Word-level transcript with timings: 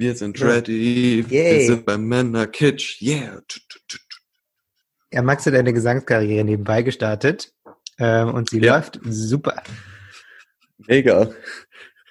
Wir 0.00 0.16
sind 0.16 0.40
ready. 0.40 1.26
Yay. 1.28 1.58
Wir 1.58 1.66
sind 1.66 1.84
beim 1.84 2.06
Männer 2.06 2.46
Kitsch. 2.46 3.02
Yeah. 3.02 3.42
Ja, 5.12 5.20
Max 5.20 5.44
hat 5.44 5.52
eine 5.52 5.74
Gesangskarriere 5.74 6.42
nebenbei 6.42 6.80
gestartet 6.80 7.52
ähm, 7.98 8.32
und 8.32 8.48
sie 8.48 8.60
Ja. 8.60 8.76
läuft 8.76 8.98
super. 9.04 9.62
Mega. 10.78 11.30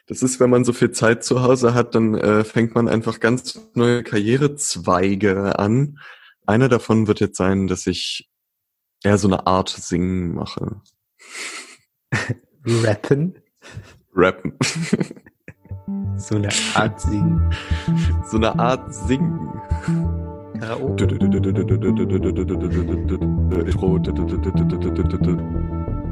Das 0.06 0.22
ist, 0.22 0.40
wenn 0.40 0.52
man 0.52 0.66
so 0.66 0.72
viel 0.72 0.92
Zeit 0.92 1.24
zu 1.24 1.42
Hause 1.42 1.74
hat, 1.74 1.96
dann 1.96 2.14
äh, 2.14 2.44
fängt 2.44 2.76
man 2.76 2.88
einfach 2.88 3.20
ganz 3.20 3.60
neue 3.74 4.04
Karrierezweige 4.04 5.58
an. 5.58 5.98
Einer 6.46 6.70
davon 6.70 7.08
wird 7.08 7.20
jetzt 7.22 7.38
sein, 7.38 7.66
dass 7.66 7.88
ich 7.88 8.30
eher 9.04 9.18
so 9.18 9.28
eine 9.30 9.48
Art 9.48 9.70
Singen 9.70 10.36
mache. 10.36 10.80
Rappen, 12.66 13.42
Rappen. 14.14 14.60
so 16.18 16.36
eine 16.36 16.50
Art 16.76 17.00
Singen. 17.00 17.54
so 18.26 18.38
eine 18.38 18.58
Art 18.60 18.94
Singen. 18.94 19.40
Karaoke. 20.60 21.06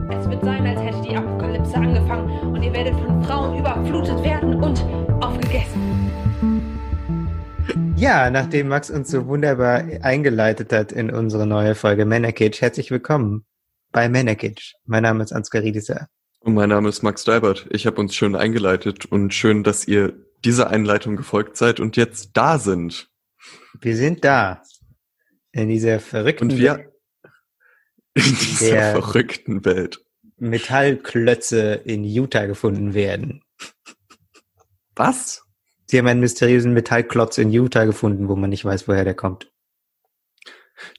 Es 0.09 0.29
wird 0.29 0.43
sein, 0.43 0.65
als 0.65 0.81
hätte 0.81 1.01
die 1.01 1.15
Apokalypse 1.15 1.75
angefangen 1.75 2.29
und 2.47 2.63
ihr 2.63 2.73
werdet 2.73 2.95
von 2.95 3.23
Frauen 3.23 3.59
überflutet 3.59 4.23
werden 4.23 4.63
und 4.63 4.85
aufgegessen. 5.21 5.81
Ja, 7.97 8.29
nachdem 8.29 8.69
Max 8.69 8.89
uns 8.89 9.11
so 9.11 9.27
wunderbar 9.27 9.83
eingeleitet 10.01 10.71
hat 10.71 10.91
in 10.91 11.09
unsere 11.09 11.45
neue 11.45 11.75
Folge 11.75 12.05
Männerkitsch, 12.05 12.61
herzlich 12.61 12.91
willkommen 12.91 13.45
bei 13.91 14.07
Männerkitsch. 14.07 14.75
Mein 14.85 15.03
Name 15.03 15.23
ist 15.23 15.33
Ansgar 15.33 15.63
Riedisser. 15.63 16.07
Und 16.47 16.53
mein 16.53 16.69
Name 16.69 16.87
ist 16.87 17.03
Max 17.03 17.25
Deibert. 17.25 17.67
Ich 17.71 17.85
habe 17.87 17.99
uns 17.99 18.15
schön 18.15 18.33
eingeleitet 18.33 19.05
und 19.05 19.33
schön, 19.33 19.65
dass 19.65 19.85
ihr 19.85 20.13
dieser 20.45 20.69
Einleitung 20.69 21.17
gefolgt 21.17 21.57
seid 21.57 21.81
und 21.81 21.97
jetzt 21.97 22.37
da 22.37 22.57
sind. 22.57 23.09
Wir 23.81 23.97
sind 23.97 24.23
da 24.23 24.63
in 25.51 25.67
dieser 25.67 25.99
verrückten 25.99 26.45
Und 26.45 26.57
wir 26.57 26.89
in 28.13 28.23
dieser 28.23 28.93
verrückten 28.93 29.65
Welt. 29.65 30.05
Metallklötze 30.37 31.81
in 31.83 32.05
Utah 32.05 32.45
gefunden 32.45 32.93
werden. 32.93 33.43
Was? 34.95 35.43
Sie 35.87 35.97
haben 35.97 36.07
einen 36.07 36.21
mysteriösen 36.21 36.71
Metallklotz 36.71 37.39
in 37.39 37.51
Utah 37.51 37.83
gefunden, 37.83 38.29
wo 38.29 38.37
man 38.37 38.51
nicht 38.51 38.63
weiß, 38.63 38.87
woher 38.87 39.03
der 39.03 39.15
kommt. 39.15 39.51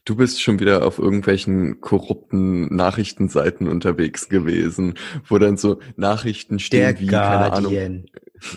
Du 0.05 0.15
bist 0.15 0.41
schon 0.41 0.59
wieder 0.59 0.85
auf 0.85 0.99
irgendwelchen 0.99 1.81
korrupten 1.81 2.73
Nachrichtenseiten 2.75 3.67
unterwegs 3.67 4.29
gewesen, 4.29 4.95
wo 5.27 5.37
dann 5.37 5.57
so 5.57 5.79
Nachrichten 5.95 6.57
Der 6.57 6.63
stehen 6.63 6.99
wie, 6.99 7.07
keine 7.07 7.51
Ahnung, 7.51 7.71
Guardian. 7.71 8.05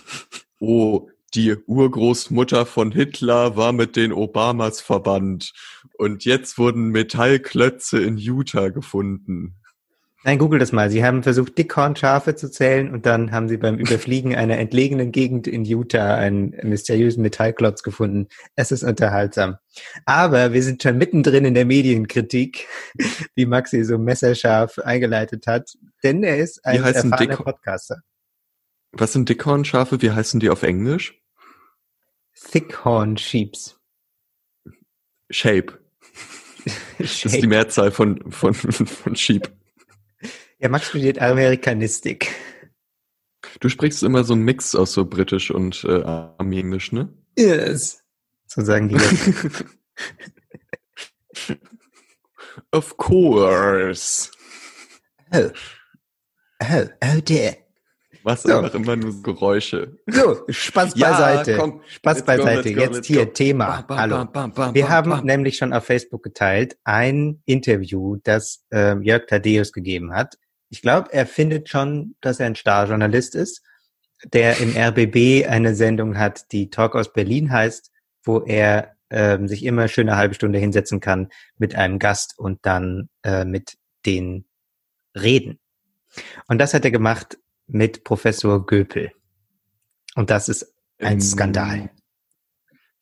oh, 0.59 1.09
die 1.34 1.56
Urgroßmutter 1.67 2.67
von 2.67 2.92
Hitler 2.92 3.56
war 3.56 3.73
mit 3.73 3.97
den 3.97 4.12
Obamas 4.12 4.81
verbannt 4.81 5.53
und 5.97 6.25
jetzt 6.25 6.59
wurden 6.59 6.91
Metallklötze 6.91 7.98
in 7.98 8.19
Utah 8.19 8.69
gefunden. 8.69 9.62
Nein, 10.25 10.39
google 10.39 10.61
das 10.61 10.70
mal. 10.70 10.89
Sie 10.89 11.05
haben 11.05 11.25
versucht, 11.25 11.59
Dickhornschafe 11.59 12.37
zu 12.37 12.48
zählen 12.48 12.92
und 12.92 13.06
dann 13.06 13.33
haben 13.33 13.48
sie 13.48 13.56
beim 13.56 13.77
Überfliegen 13.77 14.37
einer 14.37 14.56
entlegenen 14.59 15.11
Gegend 15.11 15.48
in 15.48 15.64
Utah 15.64 16.14
einen 16.14 16.51
mysteriösen 16.62 17.23
Metallklotz 17.23 17.83
gefunden. 17.83 18.29
Es 18.55 18.70
ist 18.70 18.84
unterhaltsam. 18.84 19.56
Aber 20.05 20.53
wir 20.53 20.62
sind 20.62 20.83
schon 20.83 20.97
mittendrin 20.97 21.45
in 21.45 21.55
der 21.55 21.64
Medienkritik, 21.64 22.69
die 23.37 23.47
Maxi 23.47 23.84
so 23.84 23.98
messerscharf 23.98 24.79
eingeleitet 24.79 25.48
hat, 25.48 25.73
denn 26.05 26.23
er 26.23 26.39
ist 26.39 26.64
ein 26.64 26.84
Wie 26.84 26.86
erfahrener 26.86 27.17
Dick- 27.17 27.45
Podcaster. 27.45 28.03
Was 28.92 29.12
sind 29.12 29.29
Dickhornschafe? 29.29 30.03
Wie 30.03 30.11
heißen 30.12 30.39
die 30.39 30.51
auf 30.51 30.62
Englisch? 30.62 31.19
Thickhorn 32.53 33.17
Sheeps. 33.17 33.79
Shape. 35.31 35.79
Das 36.98 37.25
ist 37.25 37.42
die 37.42 37.48
Mehrzahl 37.48 37.91
von, 37.91 38.31
von, 38.31 38.55
von 38.55 39.17
Sheep. 39.17 39.51
Ja, 40.62 40.68
Max 40.68 40.86
studiert 40.89 41.18
Amerikanistik. 41.20 42.36
Du 43.58 43.68
sprichst 43.68 44.05
immer 44.05 44.23
so 44.23 44.34
einen 44.34 44.45
Mix 44.45 44.77
aus 44.77 44.92
so 44.92 45.05
britisch 45.05 45.50
und 45.50 45.83
äh, 45.83 46.02
Armenisch, 46.05 46.92
ne? 46.92 47.12
Yes. 47.36 48.00
So 48.46 48.62
sagen 48.62 48.89
die 48.89 48.95
das. 48.95 49.64
Of 52.70 52.96
course. 52.96 54.30
Oh. 55.34 55.50
Oh, 56.62 56.84
oh 57.05 57.20
dear. 57.23 57.56
Was 58.23 58.44
So. 58.44 58.56
einfach 58.58 58.74
immer 58.74 58.94
nur 58.94 59.20
Geräusche. 59.20 59.96
So, 60.06 60.44
Spaß 60.48 60.92
Ja, 60.94 61.11
beiseite. 61.11 61.56
komm. 61.56 61.80
Spaß 61.89 62.24
beiseite. 62.24 62.73
go, 62.73 62.80
Jetzt 62.83 62.94
let's 62.94 63.06
hier 63.08 63.27
go. 63.27 63.33
Thema. 63.33 63.80
Bam, 63.83 63.86
bam, 63.89 63.98
Hallo. 63.98 64.24
bam, 64.52 64.74
Wir 64.74 64.89
haben 64.89 65.24
nämlich 65.27 65.56
schon 65.56 65.73
auf 65.73 65.84
Facebook 65.86 66.23
geteilt 66.23 66.77
ein 66.84 67.42
Interview, 67.46 68.18
das 68.23 68.64
ähm, 68.70 69.02
Jörg 69.02 69.27
Thaddeus 69.27 69.73
gegeben 69.73 70.12
hat. 70.14 70.36
Ich 70.73 70.81
glaube, 70.81 71.13
er 71.13 71.27
findet 71.27 71.69
schon, 71.69 72.17
dass 72.23 72.41
er 72.41 72.47
ein 72.47 72.57
Starjournalist 72.57 73.35
ist, 73.35 73.63
der 74.25 74.57
im 74.57 74.75
RBB 74.75 75.47
eine 75.47 75.75
Sendung 75.75 76.17
hat, 76.17 76.51
die 76.51 76.71
Talk 76.71 76.97
aus 76.97 77.13
Berlin 77.13 77.53
heißt, 77.53 77.91
wo 78.25 78.41
er 78.41 78.97
ähm, 79.11 79.49
sich 79.49 79.67
immer 79.67 79.87
schön 79.89 80.09
eine 80.09 80.17
halbe 80.17 80.35
Stunde 80.35 80.59
hinsetzen 80.59 80.99
kann 80.99 81.29
mit 81.59 81.75
einem 81.75 81.99
Gast 81.99 82.39
und 82.39 82.61
dann 82.63 83.11
äh, 83.23 83.45
mit 83.45 83.77
den 84.07 84.47
reden. 85.15 85.61
Und 86.47 86.57
das 86.57 86.73
hat 86.73 86.87
er 86.87 86.91
gemacht 86.91 87.39
mit 87.67 88.03
Professor 88.03 88.65
Göpel. 88.65 89.13
Und 90.15 90.31
das 90.31 90.49
ist 90.49 90.75
ein 90.99 91.15
Ähm, 91.15 91.21
Skandal. 91.21 91.91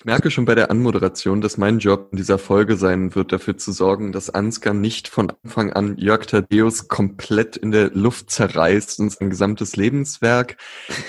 Ich 0.01 0.07
merke 0.07 0.31
schon 0.31 0.47
bei 0.47 0.55
der 0.55 0.71
Anmoderation, 0.71 1.43
dass 1.43 1.59
mein 1.59 1.79
Job 1.79 2.09
in 2.13 2.17
dieser 2.17 2.39
Folge 2.39 2.77
sein 2.77 3.15
wird, 3.15 3.33
dafür 3.33 3.59
zu 3.59 3.71
sorgen, 3.71 4.13
dass 4.13 4.31
Ansgar 4.31 4.73
nicht 4.73 5.09
von 5.09 5.31
Anfang 5.45 5.75
an 5.75 5.99
Jörg 5.99 6.25
Thaddeus 6.25 6.89
komplett 6.89 7.59
in 7.59 7.71
der 7.71 7.91
Luft 7.91 8.31
zerreißt 8.31 8.99
und 8.99 9.13
sein 9.13 9.29
gesamtes 9.29 9.77
Lebenswerk. 9.77 10.57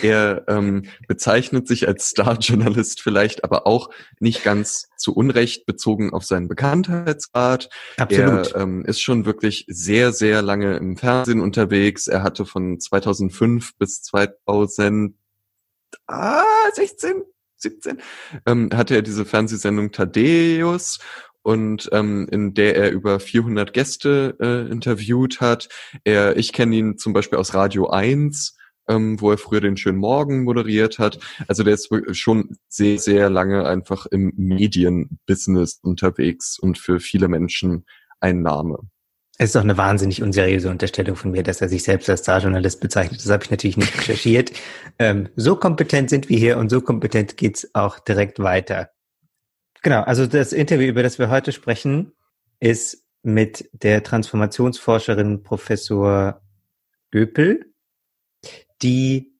Er 0.01 0.43
ähm, 0.49 0.89
bezeichnet 1.07 1.69
sich 1.69 1.87
als 1.87 2.09
Starjournalist 2.09 2.99
vielleicht, 2.99 3.45
aber 3.45 3.65
auch 3.65 3.91
nicht 4.19 4.43
ganz 4.43 4.89
zu 4.97 5.15
Unrecht 5.15 5.65
bezogen 5.65 6.11
auf 6.11 6.25
seinen 6.25 6.49
Bekanntheitsgrad. 6.49 7.69
Absolut. 7.95 8.51
Er 8.51 8.61
ähm, 8.61 8.83
ist 8.83 8.99
schon 8.99 9.23
wirklich 9.23 9.63
sehr, 9.69 10.11
sehr 10.11 10.41
lange 10.41 10.75
im 10.75 10.97
Fernsehen 10.97 11.39
unterwegs. 11.39 12.09
Er 12.09 12.23
hatte 12.23 12.45
von 12.45 12.77
2005 12.77 13.77
bis 13.77 14.01
2016, 14.01 15.15
17, 17.61 17.97
ähm, 18.45 18.69
hatte 18.73 18.95
er 18.95 19.01
diese 19.01 19.25
Fernsehsendung 19.25 19.91
Thaddeus 19.91 20.99
und 21.43 21.89
ähm, 21.91 22.27
in 22.31 22.53
der 22.53 22.75
er 22.75 22.91
über 22.91 23.19
400 23.19 23.73
Gäste 23.73 24.37
äh, 24.39 24.71
interviewt 24.71 25.41
hat. 25.41 25.69
Er, 26.03 26.37
ich 26.37 26.53
kenne 26.53 26.75
ihn 26.75 26.97
zum 26.97 27.13
Beispiel 27.13 27.39
aus 27.39 27.53
Radio 27.53 27.89
1, 27.89 28.57
ähm, 28.87 29.19
wo 29.19 29.31
er 29.31 29.37
früher 29.37 29.61
den 29.61 29.77
schönen 29.77 29.97
Morgen 29.97 30.43
moderiert 30.43 30.99
hat. 30.99 31.19
Also 31.47 31.63
der 31.63 31.73
ist 31.73 31.89
schon 32.11 32.57
sehr, 32.67 32.99
sehr 32.99 33.29
lange 33.29 33.65
einfach 33.65 34.05
im 34.05 34.33
Medienbusiness 34.35 35.79
unterwegs 35.81 36.59
und 36.59 36.77
für 36.77 36.99
viele 36.99 37.27
Menschen 37.27 37.85
ein 38.19 38.41
Name. 38.41 38.79
Es 39.37 39.47
ist 39.47 39.55
doch 39.55 39.61
eine 39.61 39.77
wahnsinnig 39.77 40.21
unseriöse 40.21 40.69
Unterstellung 40.69 41.15
von 41.15 41.31
mir, 41.31 41.41
dass 41.41 41.61
er 41.61 41.69
sich 41.69 41.83
selbst 41.83 42.09
als 42.09 42.21
Starjournalist 42.21 42.79
bezeichnet. 42.79 43.21
Das 43.21 43.31
habe 43.31 43.43
ich 43.43 43.51
natürlich 43.51 43.77
nicht 43.77 43.97
recherchiert. 43.97 44.51
Ähm, 44.99 45.29
so 45.35 45.55
kompetent 45.55 46.11
sind 46.11 46.29
wir 46.29 46.37
hier 46.37 46.57
und 46.57 46.69
so 46.69 46.79
kompetent 46.79 47.35
geht's 47.35 47.73
auch 47.73 47.97
direkt 47.97 48.37
weiter. 48.37 48.91
Genau, 49.81 50.03
also 50.03 50.27
das 50.27 50.53
Interview, 50.53 50.89
über 50.89 51.01
das 51.01 51.17
wir 51.17 51.31
heute 51.31 51.51
sprechen, 51.51 52.11
ist 52.59 53.03
mit 53.23 53.67
der 53.73 54.03
Transformationsforscherin 54.03 55.41
Professor 55.41 56.41
Göpel, 57.09 57.73
die 58.83 59.33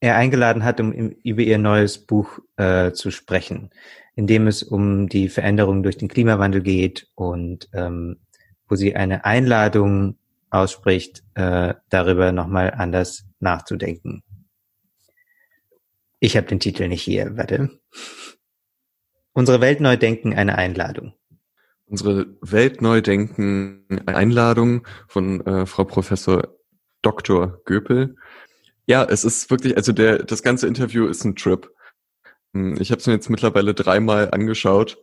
er 0.00 0.16
eingeladen 0.16 0.64
hat, 0.64 0.80
um 0.80 0.92
über 0.92 1.42
ihr 1.42 1.58
neues 1.58 1.98
Buch 1.98 2.40
äh, 2.56 2.92
zu 2.92 3.10
sprechen, 3.10 3.70
in 4.14 4.26
dem 4.26 4.46
es 4.46 4.62
um 4.62 5.08
die 5.08 5.28
Veränderung 5.28 5.82
durch 5.82 5.98
den 5.98 6.08
Klimawandel 6.08 6.62
geht 6.62 7.08
und 7.14 7.68
ähm, 7.72 8.18
wo 8.70 8.76
sie 8.76 8.96
eine 8.96 9.24
Einladung 9.24 10.16
ausspricht, 10.48 11.22
äh, 11.34 11.74
darüber 11.90 12.32
nochmal 12.32 12.72
anders 12.72 13.26
nachzudenken. 13.40 14.22
Ich 16.20 16.36
habe 16.36 16.46
den 16.46 16.60
Titel 16.60 16.88
nicht 16.88 17.02
hier, 17.02 17.36
warte. 17.36 17.80
Unsere 19.32 19.60
Welt 19.60 19.80
neu 19.80 19.96
denken, 19.96 20.34
eine 20.34 20.56
Einladung. 20.56 21.14
Unsere 21.86 22.26
Welt 22.40 22.82
neu 22.82 23.00
denken, 23.00 23.86
eine 23.88 24.16
Einladung 24.16 24.86
von 25.08 25.44
äh, 25.46 25.66
Frau 25.66 25.84
Professor 25.84 26.56
Dr. 27.02 27.60
Göpel. 27.64 28.16
Ja, 28.86 29.04
es 29.04 29.24
ist 29.24 29.50
wirklich, 29.50 29.76
also 29.76 29.92
der, 29.92 30.18
das 30.24 30.42
ganze 30.42 30.66
Interview 30.66 31.06
ist 31.06 31.24
ein 31.24 31.36
Trip. 31.36 31.72
Hm, 32.52 32.76
Ich 32.80 32.90
habe 32.90 33.00
es 33.00 33.06
mir 33.06 33.14
jetzt 33.14 33.30
mittlerweile 33.30 33.74
dreimal 33.74 34.30
angeschaut 34.30 34.98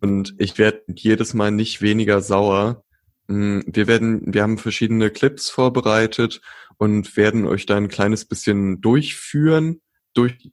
und 0.00 0.34
ich 0.38 0.58
werde 0.58 0.82
jedes 0.88 1.34
Mal 1.34 1.50
nicht 1.50 1.82
weniger 1.82 2.20
sauer. 2.20 2.83
Hm, 3.28 3.64
Wir 3.66 3.86
werden, 3.86 4.32
wir 4.32 4.42
haben 4.42 4.58
verschiedene 4.58 5.10
Clips 5.10 5.50
vorbereitet 5.50 6.40
und 6.78 7.16
werden 7.16 7.46
euch 7.46 7.66
da 7.66 7.76
ein 7.76 7.88
kleines 7.88 8.24
bisschen 8.24 8.80
durchführen 8.80 9.80
durch 10.14 10.50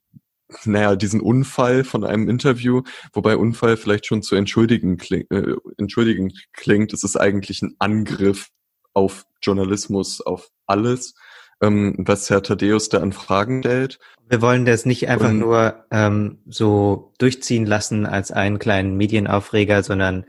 naja, 0.66 0.96
diesen 0.96 1.22
Unfall 1.22 1.84
von 1.84 2.04
einem 2.04 2.30
Interview, 2.30 2.82
wobei 3.14 3.38
Unfall 3.38 3.78
vielleicht 3.78 4.06
schon 4.06 4.22
zu 4.22 4.36
entschuldigen, 4.36 4.98
kling, 4.98 5.26
äh, 5.30 5.56
entschuldigen 5.78 6.34
klingt. 6.54 6.94
Es 6.94 7.04
ist 7.04 7.16
eigentlich 7.16 7.62
ein 7.62 7.76
Angriff 7.80 8.50
auf 8.94 9.26
Journalismus, 9.42 10.22
auf 10.22 10.50
alles, 10.66 11.14
ähm, 11.62 11.96
was 11.98 12.30
Herr 12.30 12.44
Thaddeus 12.44 12.90
da 12.90 13.00
an 13.00 13.14
Fragen 13.14 13.62
stellt. 13.62 14.00
Wir 14.28 14.42
wollen 14.42 14.66
das 14.66 14.86
nicht 14.86 15.08
einfach 15.10 15.30
Und, 15.30 15.40
nur 15.40 15.86
ähm, 15.92 16.40
so 16.48 17.14
durchziehen 17.18 17.66
lassen 17.66 18.06
als 18.06 18.32
einen 18.32 18.60
kleinen 18.60 18.98
Medienaufreger, 18.98 19.84
sondern 19.84 20.26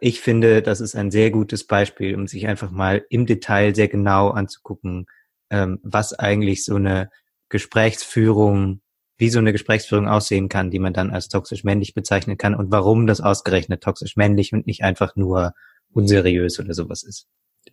ich 0.00 0.20
finde, 0.20 0.60
das 0.60 0.80
ist 0.80 0.94
ein 0.94 1.10
sehr 1.10 1.30
gutes 1.30 1.66
Beispiel, 1.66 2.14
um 2.16 2.26
sich 2.26 2.46
einfach 2.46 2.70
mal 2.70 3.04
im 3.08 3.24
Detail 3.24 3.74
sehr 3.74 3.88
genau 3.88 4.30
anzugucken, 4.30 5.06
ähm, 5.50 5.80
was 5.82 6.12
eigentlich 6.12 6.64
so 6.64 6.76
eine 6.76 7.10
Gesprächsführung, 7.48 8.82
wie 9.16 9.30
so 9.30 9.38
eine 9.38 9.52
Gesprächsführung 9.52 10.08
aussehen 10.08 10.48
kann, 10.48 10.70
die 10.70 10.78
man 10.78 10.92
dann 10.92 11.10
als 11.10 11.28
toxisch 11.28 11.64
männlich 11.64 11.94
bezeichnen 11.94 12.36
kann 12.36 12.54
und 12.54 12.70
warum 12.70 13.06
das 13.06 13.20
ausgerechnet 13.20 13.82
toxisch 13.82 14.16
männlich 14.16 14.52
und 14.52 14.66
nicht 14.66 14.82
einfach 14.82 15.16
nur 15.16 15.54
unseriös 15.92 16.58
oder 16.58 16.74
sowas 16.74 17.02
ist. 17.02 17.26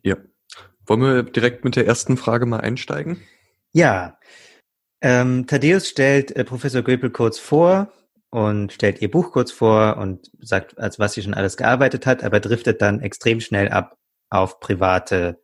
Ja. 0.03 0.17
Wollen 0.85 1.01
wir 1.01 1.23
direkt 1.23 1.63
mit 1.63 1.75
der 1.75 1.87
ersten 1.87 2.17
Frage 2.17 2.45
mal 2.45 2.61
einsteigen? 2.61 3.21
Ja. 3.73 4.17
Ähm, 5.01 5.47
Thaddeus 5.47 5.89
stellt 5.89 6.31
äh, 6.35 6.43
Professor 6.43 6.83
Göpel 6.83 7.09
kurz 7.09 7.39
vor 7.39 7.91
und 8.31 8.71
stellt 8.71 9.01
ihr 9.01 9.11
Buch 9.11 9.31
kurz 9.31 9.51
vor 9.51 9.97
und 9.97 10.31
sagt, 10.39 10.79
als 10.79 10.97
was 10.99 11.13
sie 11.13 11.21
schon 11.21 11.33
alles 11.33 11.57
gearbeitet 11.57 12.07
hat, 12.07 12.23
aber 12.23 12.39
driftet 12.39 12.81
dann 12.81 13.01
extrem 13.01 13.41
schnell 13.41 13.69
ab 13.69 13.97
auf 14.29 14.59
private, 14.59 15.41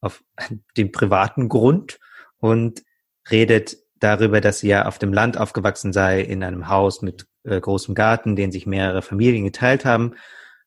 auf 0.00 0.22
den 0.76 0.92
privaten 0.92 1.48
Grund 1.48 1.98
und 2.38 2.82
redet 3.30 3.76
darüber, 3.98 4.40
dass 4.40 4.60
sie 4.60 4.68
ja 4.68 4.86
auf 4.86 4.98
dem 4.98 5.12
Land 5.12 5.36
aufgewachsen 5.36 5.92
sei, 5.92 6.20
in 6.20 6.44
einem 6.44 6.68
Haus 6.68 7.02
mit 7.02 7.26
äh, 7.42 7.60
großem 7.60 7.96
Garten, 7.96 8.36
den 8.36 8.52
sich 8.52 8.66
mehrere 8.66 9.02
Familien 9.02 9.44
geteilt 9.44 9.84
haben. 9.84 10.14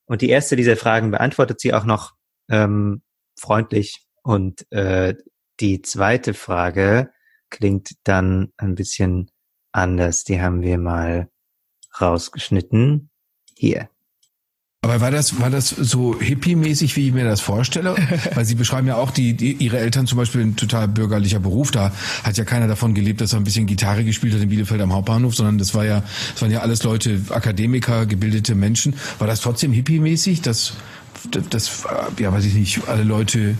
Und 0.05 0.21
die 0.21 0.29
erste 0.29 0.57
dieser 0.57 0.75
Fragen 0.75 1.11
beantwortet 1.11 1.61
sie 1.61 1.73
auch 1.73 1.85
noch 1.85 2.11
ähm, 2.49 3.01
freundlich. 3.39 4.05
Und 4.23 4.69
äh, 4.71 5.15
die 5.61 5.81
zweite 5.81 6.33
Frage 6.33 7.11
klingt 7.49 7.91
dann 8.03 8.51
ein 8.57 8.75
bisschen 8.75 9.31
anders. 9.71 10.25
Die 10.25 10.41
haben 10.41 10.61
wir 10.61 10.77
mal 10.77 11.29
rausgeschnitten. 11.99 13.09
Hier. 13.57 13.89
Aber 14.83 14.99
war 14.99 15.11
das, 15.11 15.39
war 15.39 15.51
das 15.51 15.69
so 15.69 16.19
hippie-mäßig, 16.19 16.95
wie 16.95 17.07
ich 17.07 17.13
mir 17.13 17.23
das 17.23 17.39
vorstelle? 17.39 17.95
Weil 18.33 18.45
Sie 18.45 18.55
beschreiben 18.55 18.87
ja 18.87 18.95
auch 18.95 19.11
die, 19.11 19.35
die, 19.35 19.53
Ihre 19.53 19.77
Eltern 19.77 20.07
zum 20.07 20.17
Beispiel 20.17 20.41
ein 20.41 20.55
total 20.55 20.87
bürgerlicher 20.87 21.39
Beruf. 21.39 21.69
Da 21.69 21.91
hat 22.23 22.35
ja 22.37 22.45
keiner 22.45 22.67
davon 22.67 22.95
gelebt, 22.95 23.21
dass 23.21 23.33
er 23.33 23.39
ein 23.39 23.43
bisschen 23.43 23.67
Gitarre 23.67 24.03
gespielt 24.03 24.33
hat 24.33 24.41
in 24.41 24.49
Bielefeld 24.49 24.81
am 24.81 24.91
Hauptbahnhof, 24.91 25.35
sondern 25.35 25.59
das 25.59 25.75
war 25.75 25.85
ja, 25.85 26.03
das 26.33 26.41
waren 26.41 26.49
ja 26.49 26.61
alles 26.61 26.81
Leute, 26.81 27.21
Akademiker, 27.29 28.07
gebildete 28.07 28.55
Menschen. 28.55 28.95
War 29.19 29.27
das 29.27 29.41
trotzdem 29.41 29.71
hippie-mäßig, 29.71 30.41
dass, 30.41 30.73
das, 31.29 31.83
ja, 32.17 32.33
weiß 32.33 32.45
ich 32.45 32.55
nicht, 32.55 32.87
alle 32.87 33.03
Leute 33.03 33.55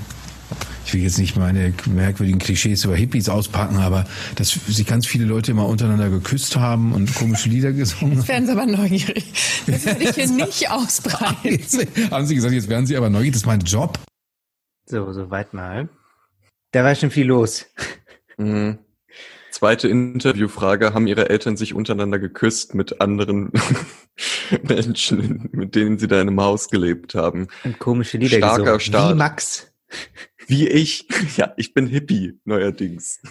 ich 0.85 0.93
will 0.93 1.01
jetzt 1.01 1.17
nicht 1.17 1.37
meine 1.37 1.73
merkwürdigen 1.85 2.39
Klischees 2.39 2.83
über 2.83 2.95
Hippies 2.95 3.29
auspacken, 3.29 3.77
aber 3.77 4.05
dass 4.35 4.49
sich 4.49 4.85
ganz 4.85 5.07
viele 5.07 5.25
Leute 5.25 5.51
immer 5.51 5.67
untereinander 5.67 6.09
geküsst 6.09 6.55
haben 6.55 6.93
und 6.93 7.13
komische 7.15 7.49
Lieder 7.49 7.71
gesungen 7.71 8.11
haben. 8.11 8.19
Jetzt 8.19 8.27
werden 8.27 8.45
sie 8.45 8.51
aber 8.51 8.65
neugierig. 8.65 9.25
Das 9.67 9.85
werde 9.85 10.03
ich 10.03 10.15
hier 10.15 10.27
nicht 10.27 10.69
ausbreiten. 10.69 11.37
Jetzt, 11.43 11.87
haben 12.11 12.25
sie 12.25 12.35
gesagt, 12.35 12.53
jetzt 12.53 12.69
werden 12.69 12.85
sie 12.85 12.97
aber 12.97 13.09
neugierig, 13.09 13.33
das 13.33 13.41
ist 13.43 13.47
mein 13.47 13.61
Job. 13.61 13.99
So, 14.85 15.11
soweit 15.13 15.53
mal. 15.53 15.89
Da 16.71 16.83
war 16.83 16.95
schon 16.95 17.11
viel 17.11 17.27
los. 17.27 17.65
Mhm. 18.37 18.79
Zweite 19.51 19.87
Interviewfrage. 19.87 20.93
Haben 20.93 21.07
Ihre 21.07 21.29
Eltern 21.29 21.57
sich 21.57 21.73
untereinander 21.73 22.19
geküsst 22.19 22.73
mit 22.73 23.01
anderen 23.01 23.51
Menschen, 24.63 25.49
mit 25.51 25.75
denen 25.75 25.99
Sie 25.99 26.07
da 26.07 26.21
in 26.21 26.29
einem 26.29 26.41
Haus 26.41 26.69
gelebt 26.69 27.15
haben? 27.15 27.47
Und 27.63 27.77
komische 27.77 28.17
Lieder 28.17 28.37
Starker 28.37 28.77
gesungen. 28.77 29.11
Wie 29.11 29.15
Max. 29.15 29.71
Wie 30.51 30.67
ich. 30.67 31.07
Ja, 31.37 31.53
ich 31.55 31.73
bin 31.73 31.87
Hippie 31.87 32.39
neuerdings. 32.43 33.21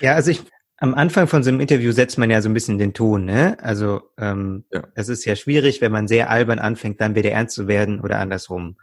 Ja, 0.00 0.14
also 0.14 0.30
ich, 0.30 0.42
am 0.76 0.94
Anfang 0.94 1.26
von 1.26 1.42
so 1.42 1.48
einem 1.48 1.60
Interview 1.60 1.90
setzt 1.90 2.18
man 2.18 2.30
ja 2.30 2.42
so 2.42 2.50
ein 2.50 2.54
bisschen 2.54 2.76
den 2.76 2.92
Ton, 2.92 3.24
ne? 3.24 3.56
Also 3.60 4.10
ähm, 4.18 4.64
ja. 4.70 4.86
es 4.94 5.08
ist 5.08 5.24
ja 5.24 5.36
schwierig, 5.36 5.80
wenn 5.80 5.90
man 5.90 6.06
sehr 6.06 6.28
albern 6.28 6.58
anfängt, 6.58 7.00
dann 7.00 7.14
wieder 7.14 7.30
ernst 7.30 7.54
zu 7.54 7.66
werden 7.66 8.00
oder 8.00 8.18
andersrum. 8.18 8.76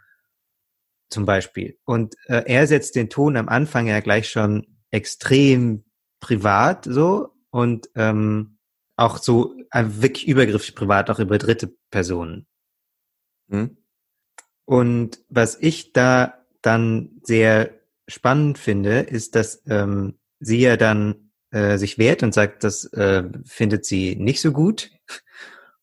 Zum 1.08 1.24
Beispiel. 1.24 1.78
Und 1.84 2.16
äh, 2.26 2.42
er 2.46 2.66
setzt 2.66 2.96
den 2.96 3.10
Ton 3.10 3.36
am 3.36 3.48
Anfang 3.48 3.86
ja 3.86 4.00
gleich 4.00 4.28
schon 4.28 4.66
extrem 4.90 5.84
privat 6.18 6.86
so 6.86 7.30
und 7.50 7.90
ähm, 7.94 8.58
auch 8.96 9.18
so 9.18 9.54
äh, 9.70 9.84
wirklich 9.86 10.26
übergriffig 10.26 10.74
privat, 10.74 11.10
auch 11.10 11.20
über 11.20 11.38
dritte 11.38 11.72
Personen. 11.90 12.46
Hm? 13.50 13.76
Und 14.64 15.20
was 15.28 15.58
ich 15.60 15.92
da 15.92 16.41
dann 16.62 17.20
sehr 17.22 17.70
spannend 18.08 18.58
finde, 18.58 19.00
ist, 19.00 19.34
dass 19.34 19.62
ähm, 19.66 20.18
sie 20.40 20.60
ja 20.60 20.76
dann 20.76 21.30
äh, 21.50 21.78
sich 21.78 21.98
wehrt 21.98 22.22
und 22.22 22.34
sagt, 22.34 22.64
das 22.64 22.84
äh, 22.92 23.24
findet 23.44 23.84
sie 23.84 24.16
nicht 24.16 24.40
so 24.40 24.52
gut. 24.52 24.90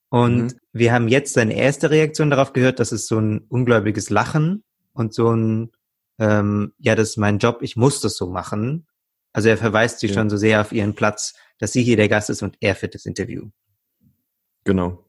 Und 0.10 0.44
mhm. 0.44 0.60
wir 0.74 0.92
haben 0.92 1.08
jetzt 1.08 1.34
seine 1.34 1.54
erste 1.54 1.92
Reaktion 1.92 2.32
darauf 2.32 2.54
gehört, 2.54 2.80
dass 2.80 2.92
es 2.92 3.08
so 3.08 3.20
ein 3.20 3.46
ungläubiges 3.48 4.10
Lachen 4.10 4.64
und 4.94 5.14
so 5.14 5.32
ein, 5.32 5.72
ähm, 6.18 6.74
ja, 6.80 6.96
das 6.96 7.10
ist 7.10 7.18
mein 7.18 7.38
Job, 7.38 7.60
ich 7.62 7.76
muss 7.76 8.02
das 8.02 8.18
so 8.18 8.28
machen. 8.28 8.88
Also 9.34 9.50
er 9.50 9.58
verweist 9.58 10.00
sie 10.00 10.08
ja. 10.08 10.14
schon 10.16 10.30
so 10.30 10.38
sehr 10.38 10.62
auf 10.62 10.72
ihren 10.72 10.96
Platz, 10.96 11.36
dass 11.60 11.72
sie 11.72 11.84
hier 11.84 11.96
der 11.96 12.10
Gast 12.10 12.32
ist 12.32 12.42
und 12.42 12.58
er 12.60 12.76
führt 12.76 12.96
das 12.96 13.06
Interview. 13.06 13.50
Genau. 14.64 15.06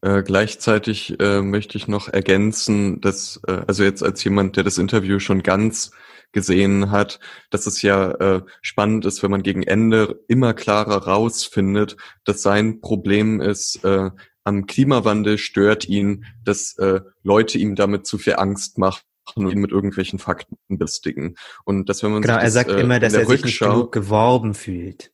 Äh, 0.00 0.22
gleichzeitig 0.22 1.18
äh, 1.20 1.42
möchte 1.42 1.76
ich 1.76 1.88
noch 1.88 2.08
ergänzen, 2.08 3.00
dass, 3.00 3.40
äh, 3.46 3.62
also 3.66 3.82
jetzt 3.82 4.02
als 4.02 4.22
jemand, 4.22 4.56
der 4.56 4.64
das 4.64 4.78
Interview 4.78 5.18
schon 5.18 5.42
ganz 5.42 5.90
gesehen 6.32 6.90
hat, 6.90 7.20
dass 7.50 7.66
es 7.66 7.82
ja 7.82 8.10
äh, 8.12 8.42
spannend 8.60 9.06
ist, 9.06 9.22
wenn 9.22 9.30
man 9.30 9.42
gegen 9.42 9.62
Ende 9.62 10.20
immer 10.28 10.54
klarer 10.54 11.04
rausfindet, 11.04 11.96
dass 12.24 12.42
sein 12.42 12.80
Problem 12.80 13.40
ist, 13.40 13.82
äh, 13.84 14.10
am 14.44 14.66
Klimawandel 14.66 15.36
stört 15.38 15.88
ihn, 15.88 16.24
dass 16.44 16.76
äh, 16.78 17.00
Leute 17.22 17.58
ihm 17.58 17.74
damit 17.74 18.06
zu 18.06 18.18
viel 18.18 18.36
Angst 18.36 18.78
machen 18.78 19.02
und 19.34 19.50
ihn 19.50 19.58
mit 19.58 19.72
irgendwelchen 19.72 20.18
Fakten 20.18 20.56
belästigen. 20.68 21.36
Und 21.64 21.88
dass 21.88 22.02
wenn 22.02 22.12
man 22.12 22.22
genau, 22.22 22.34
sich 22.34 22.44
das, 22.44 22.54
er 22.54 22.64
sagt 22.64 22.70
äh, 22.70 22.80
immer, 22.80 22.98
dass 22.98 23.12
er 23.12 23.26
sich 23.26 23.44
nicht 23.44 23.58
genug 23.58 23.92
geworben 23.92 24.54
fühlt. 24.54 25.12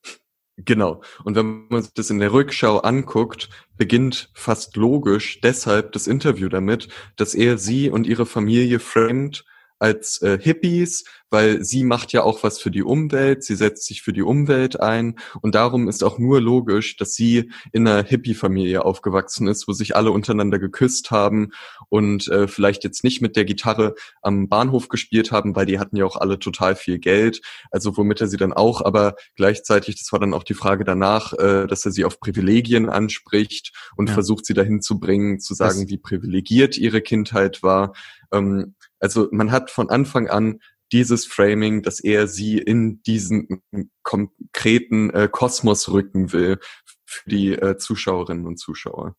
Genau. 0.56 1.02
Und 1.24 1.34
wenn 1.34 1.66
man 1.68 1.82
sich 1.82 1.94
das 1.94 2.10
in 2.10 2.20
der 2.20 2.32
Rückschau 2.32 2.78
anguckt, 2.78 3.48
beginnt 3.76 4.31
fast 4.34 4.76
logisch 4.76 5.40
deshalb 5.40 5.93
das 5.93 6.06
Interview 6.06 6.48
damit, 6.48 6.88
dass 7.17 7.34
er 7.34 7.58
sie 7.58 7.90
und 7.90 8.06
ihre 8.06 8.24
Familie 8.24 8.79
framed 8.79 9.44
als 9.84 10.22
äh, 10.22 10.38
Hippies, 10.41 11.05
weil 11.29 11.62
sie 11.62 11.84
macht 11.84 12.14
ja 12.14 12.22
auch 12.22 12.43
was 12.43 12.58
für 12.58 12.70
die 12.70 12.82
Umwelt, 12.82 13.44
sie 13.44 13.55
setzt 13.55 13.84
sich 13.84 14.00
für 14.00 14.14
die 14.14 14.22
Umwelt 14.22 14.81
ein 14.81 15.17
und 15.43 15.55
darum 15.55 15.88
ist 15.88 16.03
auch 16.03 16.19
nur 16.19 16.41
logisch, 16.41 16.96
dass 16.96 17.12
sie 17.12 17.50
in 17.72 17.86
einer 17.86 18.03
Hippie-Familie 18.03 18.82
aufgewachsen 18.82 19.46
ist, 19.46 19.69
wo 19.69 19.74
sich 19.74 19.94
alle 19.94 20.10
untereinander 20.10 20.58
geküsst 20.58 21.10
haben 21.10 21.50
und 21.91 22.29
äh, 22.29 22.48
vielleicht 22.48 22.82
jetzt 22.82 23.05
nicht 23.05 23.20
mit 23.20 23.36
der 23.36 23.44
Gitarre 23.44 23.94
am 24.22 24.48
Bahnhof 24.48 24.88
gespielt 24.88 25.32
haben, 25.32 25.55
weil 25.55 25.67
die 25.67 25.79
hatten 25.79 25.96
ja 25.96 26.06
auch 26.06 26.17
alle 26.17 26.38
total 26.38 26.76
viel 26.76 26.98
Geld, 26.98 27.43
also 27.70 27.94
womit 27.98 28.22
er 28.22 28.29
sie 28.29 28.38
dann 28.38 28.55
auch, 28.55 28.81
aber 28.81 29.17
gleichzeitig, 29.36 29.98
das 29.98 30.12
war 30.12 30.19
dann 30.19 30.32
auch 30.32 30.44
die 30.44 30.55
Frage 30.55 30.84
danach, 30.84 31.34
äh, 31.34 31.67
dass 31.67 31.84
er 31.84 31.93
sie 31.93 32.06
auf 32.06 32.20
Privilegien 32.20 32.88
anspricht 32.88 33.72
und 33.96 34.08
ja. 34.08 34.14
versucht 34.14 34.46
sie 34.46 34.55
dahin 34.55 34.81
zu 34.81 34.98
bringen, 34.98 35.41
zu 35.41 35.53
sagen, 35.53 35.82
das 35.82 35.91
wie 35.91 35.98
privilegiert 35.98 36.79
ihre 36.79 37.03
Kindheit 37.03 37.62
war. 37.62 37.93
Ähm, 38.32 38.74
also 39.05 39.29
man 39.32 39.53
hat 39.53 39.70
von 39.70 39.91
Anfang 39.91 40.29
an 40.29 40.61
dieses 40.91 41.27
Framing, 41.27 41.82
dass 41.82 42.01
er 42.01 42.27
sie 42.27 42.56
in 42.56 43.03
diesen 43.03 43.63
konkreten 44.03 45.11
äh, 45.11 45.29
Kosmos 45.31 45.91
rücken 45.91 46.32
will 46.32 46.58
für 47.05 47.29
die 47.29 47.53
äh, 47.53 47.77
Zuschauerinnen 47.77 48.46
und 48.46 48.56
Zuschauer. 48.56 49.15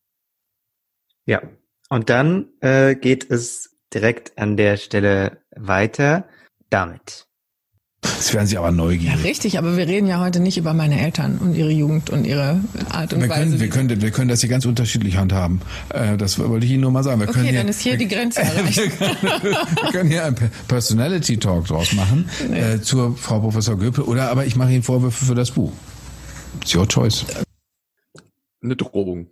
Ja, 1.27 1.43
und 1.89 2.09
dann 2.09 2.49
äh, 2.61 2.95
geht 2.95 3.29
es 3.29 3.77
direkt 3.93 4.39
an 4.39 4.57
der 4.57 4.77
Stelle 4.77 5.43
weiter 5.55 6.27
damit. 6.71 7.27
Jetzt 8.05 8.33
werden 8.33 8.47
Sie 8.47 8.57
aber 8.57 8.71
neugierig. 8.71 9.17
Ja, 9.17 9.23
richtig, 9.23 9.57
aber 9.57 9.77
wir 9.77 9.87
reden 9.87 10.07
ja 10.07 10.19
heute 10.19 10.39
nicht 10.39 10.57
über 10.57 10.73
meine 10.73 10.99
Eltern 10.99 11.37
und 11.37 11.55
ihre 11.55 11.71
Jugend 11.71 12.09
und 12.09 12.25
ihre 12.25 12.61
Art 12.89 13.13
und 13.13 13.21
wir 13.21 13.29
Weise. 13.29 13.41
Können, 13.41 13.59
wir, 13.59 13.69
können, 13.69 14.01
wir 14.01 14.11
können 14.11 14.27
das 14.29 14.41
hier 14.41 14.49
ganz 14.49 14.65
unterschiedlich 14.65 15.17
handhaben. 15.17 15.61
Äh, 15.89 16.17
das 16.17 16.39
wollte 16.39 16.65
ich 16.65 16.71
Ihnen 16.71 16.81
nur 16.81 16.91
mal 16.91 17.03
sagen. 17.03 17.19
Wir 17.19 17.29
okay, 17.29 17.41
können 17.41 17.55
dann 17.55 17.67
ist 17.67 17.81
hier 17.81 17.97
die 17.97 18.07
Grenze 18.07 18.41
erreicht. 18.41 18.77
wir 18.99 19.91
können 19.91 20.09
hier 20.09 20.25
einen 20.25 20.37
Personality 20.67 21.37
Talk 21.37 21.65
draus 21.67 21.93
machen 21.93 22.29
nee. 22.49 22.59
äh, 22.59 22.81
zur 22.81 23.17
Frau 23.17 23.39
Professor 23.39 23.77
Göpel. 23.77 24.03
Oder 24.03 24.29
aber 24.29 24.45
ich 24.45 24.55
mache 24.55 24.71
Ihnen 24.71 24.83
Vorwürfe 24.83 25.25
für 25.25 25.35
das 25.35 25.51
Buch. 25.51 25.71
It's 26.61 26.75
your 26.75 26.87
choice. 26.87 27.25
Eine 28.63 28.75
Drohung. 28.75 29.27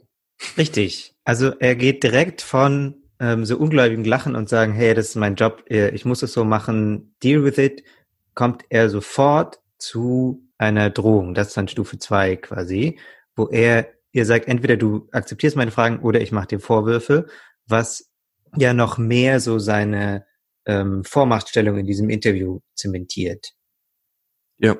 Richtig. 0.57 1.15
Also 1.23 1.51
er 1.59 1.75
geht 1.75 2.03
direkt 2.03 2.41
von 2.41 2.95
ähm, 3.19 3.45
so 3.45 3.57
ungläubigem 3.57 4.03
Lachen 4.03 4.35
und 4.35 4.49
sagen, 4.49 4.73
hey, 4.73 4.93
das 4.93 5.09
ist 5.09 5.15
mein 5.15 5.35
Job, 5.35 5.63
äh, 5.69 5.89
ich 5.89 6.05
muss 6.05 6.23
es 6.23 6.33
so 6.33 6.43
machen, 6.43 7.15
deal 7.23 7.43
with 7.43 7.57
it, 7.57 7.83
kommt 8.33 8.63
er 8.69 8.89
sofort 8.89 9.59
zu 9.77 10.47
einer 10.57 10.89
Drohung. 10.89 11.33
Das 11.33 11.49
ist 11.49 11.57
dann 11.57 11.67
Stufe 11.67 11.99
zwei 11.99 12.35
quasi, 12.35 12.99
wo 13.35 13.47
er, 13.49 13.87
ihr 14.11 14.25
sagt, 14.25 14.47
entweder 14.47 14.77
du 14.77 15.07
akzeptierst 15.11 15.55
meine 15.55 15.71
Fragen 15.71 15.99
oder 15.99 16.21
ich 16.21 16.31
mache 16.31 16.47
dir 16.47 16.59
Vorwürfe, 16.59 17.27
was 17.67 18.11
ja 18.55 18.73
noch 18.73 18.97
mehr 18.97 19.39
so 19.39 19.59
seine 19.59 20.25
ähm, 20.65 21.03
Vormachtstellung 21.03 21.77
in 21.77 21.85
diesem 21.85 22.09
Interview 22.09 22.59
zementiert. 22.75 23.53
Ja, 24.57 24.77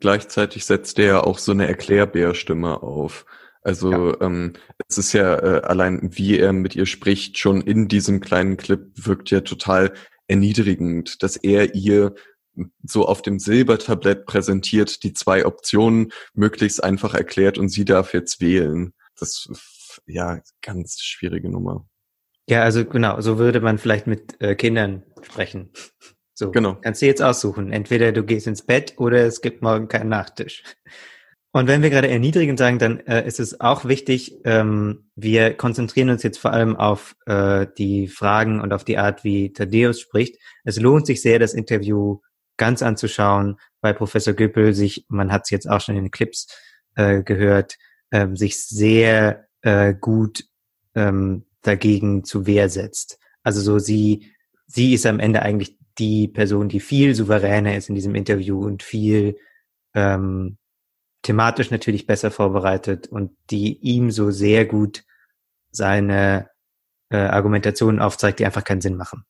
gleichzeitig 0.00 0.64
setzt 0.64 0.98
er 0.98 1.26
auch 1.26 1.38
so 1.38 1.52
eine 1.52 1.66
Erklärbärstimme 1.66 2.82
auf. 2.82 3.24
Also 3.62 4.10
ja. 4.10 4.20
ähm, 4.20 4.54
es 4.88 4.98
ist 4.98 5.12
ja 5.12 5.38
äh, 5.38 5.62
allein, 5.62 6.10
wie 6.12 6.38
er 6.38 6.52
mit 6.52 6.74
ihr 6.74 6.86
spricht, 6.86 7.38
schon 7.38 7.60
in 7.60 7.88
diesem 7.88 8.20
kleinen 8.20 8.56
Clip 8.56 8.90
wirkt 8.96 9.30
ja 9.30 9.40
total 9.40 9.92
erniedrigend, 10.26 11.22
dass 11.22 11.36
er 11.36 11.74
ihr 11.74 12.14
so 12.84 13.06
auf 13.06 13.22
dem 13.22 13.38
Silbertablett 13.38 14.26
präsentiert, 14.26 15.02
die 15.02 15.12
zwei 15.12 15.46
Optionen 15.46 16.12
möglichst 16.34 16.82
einfach 16.82 17.14
erklärt 17.14 17.58
und 17.58 17.68
sie 17.68 17.84
darf 17.84 18.14
jetzt 18.14 18.40
wählen. 18.40 18.92
Das 19.18 19.48
ja 20.06 20.40
ganz 20.62 21.00
schwierige 21.00 21.48
Nummer. 21.48 21.86
Ja, 22.48 22.62
also 22.62 22.84
genau, 22.84 23.20
so 23.20 23.38
würde 23.38 23.60
man 23.60 23.78
vielleicht 23.78 24.06
mit 24.06 24.40
äh, 24.40 24.54
Kindern 24.54 25.04
sprechen. 25.22 25.70
So, 26.34 26.50
genau. 26.50 26.78
kannst 26.80 27.02
du 27.02 27.06
jetzt 27.06 27.22
aussuchen. 27.22 27.70
Entweder 27.72 28.10
du 28.10 28.24
gehst 28.24 28.46
ins 28.46 28.62
Bett 28.62 28.94
oder 28.96 29.26
es 29.26 29.42
gibt 29.42 29.60
morgen 29.60 29.86
keinen 29.86 30.08
Nachtisch. 30.08 30.64
Und 31.52 31.68
wenn 31.68 31.82
wir 31.82 31.90
gerade 31.90 32.08
erniedrigend 32.08 32.58
sagen, 32.58 32.78
dann 32.78 33.00
äh, 33.00 33.24
ist 33.26 33.38
es 33.38 33.60
auch 33.60 33.84
wichtig, 33.84 34.40
ähm, 34.44 35.10
wir 35.14 35.52
konzentrieren 35.52 36.08
uns 36.08 36.22
jetzt 36.22 36.38
vor 36.38 36.52
allem 36.52 36.74
auf 36.74 37.14
äh, 37.26 37.66
die 37.76 38.08
Fragen 38.08 38.62
und 38.62 38.72
auf 38.72 38.82
die 38.82 38.96
Art, 38.96 39.24
wie 39.24 39.52
Thaddeus 39.52 40.00
spricht. 40.00 40.40
Es 40.64 40.80
lohnt 40.80 41.06
sich 41.06 41.20
sehr, 41.20 41.38
das 41.38 41.52
Interview 41.52 42.20
ganz 42.62 42.80
anzuschauen, 42.80 43.58
weil 43.80 43.92
Professor 43.92 44.34
Güppel 44.34 44.72
sich, 44.72 45.04
man 45.08 45.32
hat 45.32 45.42
es 45.42 45.50
jetzt 45.50 45.68
auch 45.68 45.80
schon 45.80 45.96
in 45.96 46.04
den 46.04 46.10
Clips 46.12 46.46
äh, 46.94 47.24
gehört, 47.24 47.76
ähm, 48.12 48.36
sich 48.36 48.56
sehr 48.60 49.48
äh, 49.62 49.94
gut 49.94 50.44
ähm, 50.94 51.44
dagegen 51.62 52.22
zu 52.22 52.46
Wehr 52.46 52.68
setzt. 52.68 53.18
Also 53.42 53.60
so 53.60 53.80
sie, 53.80 54.32
sie 54.68 54.94
ist 54.94 55.06
am 55.06 55.18
Ende 55.18 55.42
eigentlich 55.42 55.76
die 55.98 56.28
Person, 56.28 56.68
die 56.68 56.78
viel 56.78 57.16
souveräner 57.16 57.76
ist 57.76 57.88
in 57.88 57.96
diesem 57.96 58.14
Interview 58.14 58.64
und 58.64 58.84
viel 58.84 59.38
ähm, 59.94 60.56
thematisch 61.22 61.72
natürlich 61.72 62.06
besser 62.06 62.30
vorbereitet 62.30 63.08
und 63.08 63.32
die 63.50 63.76
ihm 63.80 64.12
so 64.12 64.30
sehr 64.30 64.66
gut 64.66 65.02
seine 65.72 66.48
äh, 67.10 67.16
Argumentationen 67.16 68.00
aufzeigt, 68.00 68.38
die 68.38 68.46
einfach 68.46 68.62
keinen 68.62 68.82
Sinn 68.82 68.96
machen. 68.96 69.24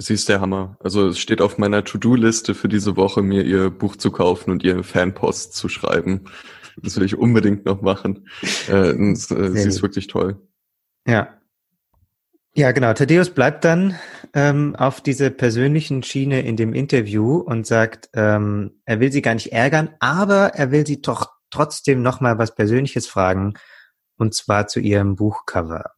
Sie 0.00 0.14
ist 0.14 0.28
der 0.28 0.40
Hammer. 0.40 0.76
Also 0.80 1.08
es 1.08 1.18
steht 1.18 1.42
auf 1.42 1.58
meiner 1.58 1.84
To-Do-Liste 1.84 2.54
für 2.54 2.68
diese 2.68 2.96
Woche, 2.96 3.22
mir 3.22 3.44
ihr 3.44 3.70
Buch 3.70 3.96
zu 3.96 4.10
kaufen 4.10 4.50
und 4.50 4.64
ihr 4.64 4.82
Fanpost 4.82 5.54
zu 5.54 5.68
schreiben. 5.68 6.24
Das 6.82 6.96
will 6.96 7.04
ich 7.04 7.18
unbedingt 7.18 7.66
noch 7.66 7.82
machen. 7.82 8.28
Äh, 8.68 8.92
äh, 8.92 9.14
sie 9.14 9.68
ist 9.68 9.82
wirklich 9.82 10.06
toll. 10.06 10.40
Ja, 11.06 11.40
ja, 12.54 12.72
genau. 12.72 12.92
Thaddeus 12.92 13.30
bleibt 13.30 13.64
dann 13.64 13.94
ähm, 14.34 14.74
auf 14.74 15.00
dieser 15.00 15.30
persönlichen 15.30 16.02
Schiene 16.02 16.40
in 16.42 16.56
dem 16.56 16.74
Interview 16.74 17.36
und 17.36 17.66
sagt, 17.66 18.10
ähm, 18.14 18.80
er 18.84 18.98
will 18.98 19.12
sie 19.12 19.22
gar 19.22 19.34
nicht 19.34 19.52
ärgern, 19.52 19.90
aber 20.00 20.54
er 20.54 20.72
will 20.72 20.84
sie 20.84 21.00
doch 21.00 21.30
trotzdem 21.50 22.02
nochmal 22.02 22.38
was 22.38 22.54
Persönliches 22.54 23.06
fragen, 23.06 23.54
und 24.16 24.34
zwar 24.34 24.66
zu 24.66 24.80
ihrem 24.80 25.14
Buchcover. 25.14 25.92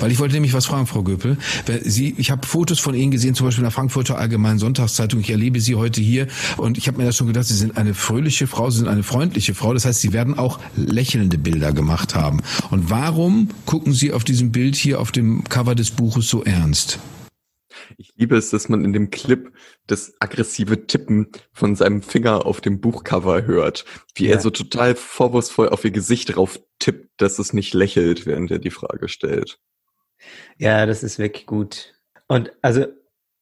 Weil 0.00 0.10
ich 0.10 0.18
wollte 0.18 0.34
nämlich 0.34 0.54
was 0.54 0.66
fragen, 0.66 0.86
Frau 0.86 1.02
Göpel. 1.02 1.36
Sie, 1.82 2.14
ich 2.16 2.30
habe 2.30 2.46
Fotos 2.46 2.80
von 2.80 2.94
Ihnen 2.94 3.10
gesehen, 3.10 3.34
zum 3.34 3.46
Beispiel 3.46 3.60
in 3.60 3.64
der 3.64 3.70
Frankfurter 3.70 4.18
Allgemeinen 4.18 4.58
Sonntagszeitung. 4.58 5.20
Ich 5.20 5.30
erlebe 5.30 5.60
Sie 5.60 5.74
heute 5.74 6.00
hier 6.00 6.26
und 6.56 6.78
ich 6.78 6.88
habe 6.88 6.98
mir 6.98 7.04
das 7.04 7.16
schon 7.16 7.26
gedacht, 7.26 7.46
Sie 7.46 7.54
sind 7.54 7.76
eine 7.76 7.92
fröhliche 7.92 8.46
Frau, 8.46 8.70
Sie 8.70 8.78
sind 8.78 8.88
eine 8.88 9.02
freundliche 9.02 9.54
Frau. 9.54 9.74
Das 9.74 9.84
heißt, 9.84 10.00
Sie 10.00 10.12
werden 10.12 10.38
auch 10.38 10.58
lächelnde 10.74 11.36
Bilder 11.36 11.72
gemacht 11.72 12.14
haben. 12.14 12.40
Und 12.70 12.88
warum 12.88 13.48
gucken 13.66 13.92
Sie 13.92 14.12
auf 14.12 14.24
diesem 14.24 14.52
Bild 14.52 14.74
hier 14.74 15.00
auf 15.00 15.12
dem 15.12 15.44
Cover 15.44 15.74
des 15.74 15.90
Buches 15.90 16.28
so 16.28 16.42
ernst? 16.44 16.98
Ich 17.98 18.12
liebe 18.16 18.36
es, 18.36 18.50
dass 18.50 18.68
man 18.68 18.84
in 18.84 18.92
dem 18.92 19.10
Clip 19.10 19.52
das 19.86 20.14
aggressive 20.20 20.86
Tippen 20.86 21.28
von 21.52 21.76
seinem 21.76 22.02
Finger 22.02 22.46
auf 22.46 22.60
dem 22.60 22.80
Buchcover 22.80 23.44
hört. 23.44 23.84
Wie 24.14 24.26
ja. 24.26 24.36
er 24.36 24.40
so 24.40 24.50
total 24.50 24.94
vorwurfsvoll 24.94 25.68
auf 25.68 25.84
ihr 25.84 25.90
Gesicht 25.90 26.36
drauf 26.36 26.60
tippt, 26.78 27.10
dass 27.18 27.38
es 27.38 27.52
nicht 27.52 27.74
lächelt, 27.74 28.26
während 28.26 28.50
er 28.50 28.58
die 28.58 28.70
Frage 28.70 29.08
stellt. 29.08 29.58
Ja, 30.58 30.86
das 30.86 31.02
ist 31.02 31.18
wirklich 31.18 31.46
gut. 31.46 31.94
Und 32.28 32.52
also, 32.62 32.86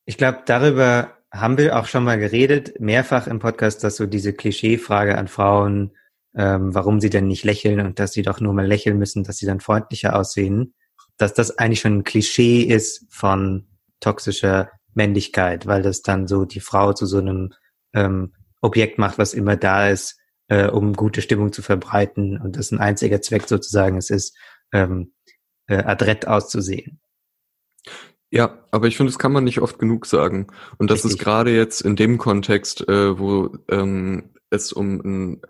ich 0.04 0.16
glaube, 0.16 0.42
darüber 0.46 1.18
haben 1.30 1.58
wir 1.58 1.78
auch 1.78 1.86
schon 1.86 2.04
mal 2.04 2.18
geredet, 2.18 2.80
mehrfach 2.80 3.26
im 3.26 3.38
Podcast, 3.38 3.84
dass 3.84 3.96
so 3.96 4.06
diese 4.06 4.32
Klischeefrage 4.32 5.18
an 5.18 5.28
Frauen, 5.28 5.92
ähm, 6.34 6.74
warum 6.74 7.00
sie 7.00 7.10
denn 7.10 7.26
nicht 7.26 7.44
lächeln 7.44 7.80
und 7.80 7.98
dass 7.98 8.12
sie 8.12 8.22
doch 8.22 8.40
nur 8.40 8.54
mal 8.54 8.66
lächeln 8.66 8.98
müssen, 8.98 9.24
dass 9.24 9.36
sie 9.36 9.46
dann 9.46 9.60
freundlicher 9.60 10.16
aussehen, 10.16 10.74
dass 11.18 11.34
das 11.34 11.58
eigentlich 11.58 11.80
schon 11.80 11.98
ein 11.98 12.04
Klischee 12.04 12.62
ist 12.62 13.06
von 13.10 13.66
toxischer 14.00 14.70
Männlichkeit, 14.94 15.66
weil 15.66 15.82
das 15.82 16.02
dann 16.02 16.26
so 16.26 16.44
die 16.44 16.60
Frau 16.60 16.92
zu 16.92 17.06
so 17.06 17.18
einem 17.18 17.52
ähm, 17.92 18.32
Objekt 18.60 18.98
macht, 18.98 19.18
was 19.18 19.34
immer 19.34 19.56
da 19.56 19.88
ist, 19.88 20.18
äh, 20.48 20.68
um 20.68 20.94
gute 20.94 21.22
Stimmung 21.22 21.52
zu 21.52 21.62
verbreiten 21.62 22.40
und 22.40 22.56
das 22.56 22.70
ein 22.70 22.80
einziger 22.80 23.20
Zweck 23.20 23.48
sozusagen 23.48 23.96
es 23.96 24.10
ist, 24.10 24.36
ähm, 24.72 25.12
äh, 25.68 25.84
adrett 25.84 26.26
auszusehen. 26.26 27.00
Ja, 28.30 28.64
aber 28.70 28.88
ich 28.88 28.96
finde, 28.96 29.10
das 29.12 29.18
kann 29.18 29.32
man 29.32 29.44
nicht 29.44 29.60
oft 29.60 29.78
genug 29.78 30.04
sagen. 30.06 30.48
Und 30.76 30.90
das 30.90 30.98
Richtig. 30.98 31.12
ist 31.12 31.18
gerade 31.18 31.54
jetzt 31.54 31.80
in 31.80 31.96
dem 31.96 32.18
Kontext, 32.18 32.86
äh, 32.88 33.18
wo 33.18 33.56
ähm, 33.70 34.34
es 34.50 34.72
um 34.72 35.00
ein, 35.00 35.42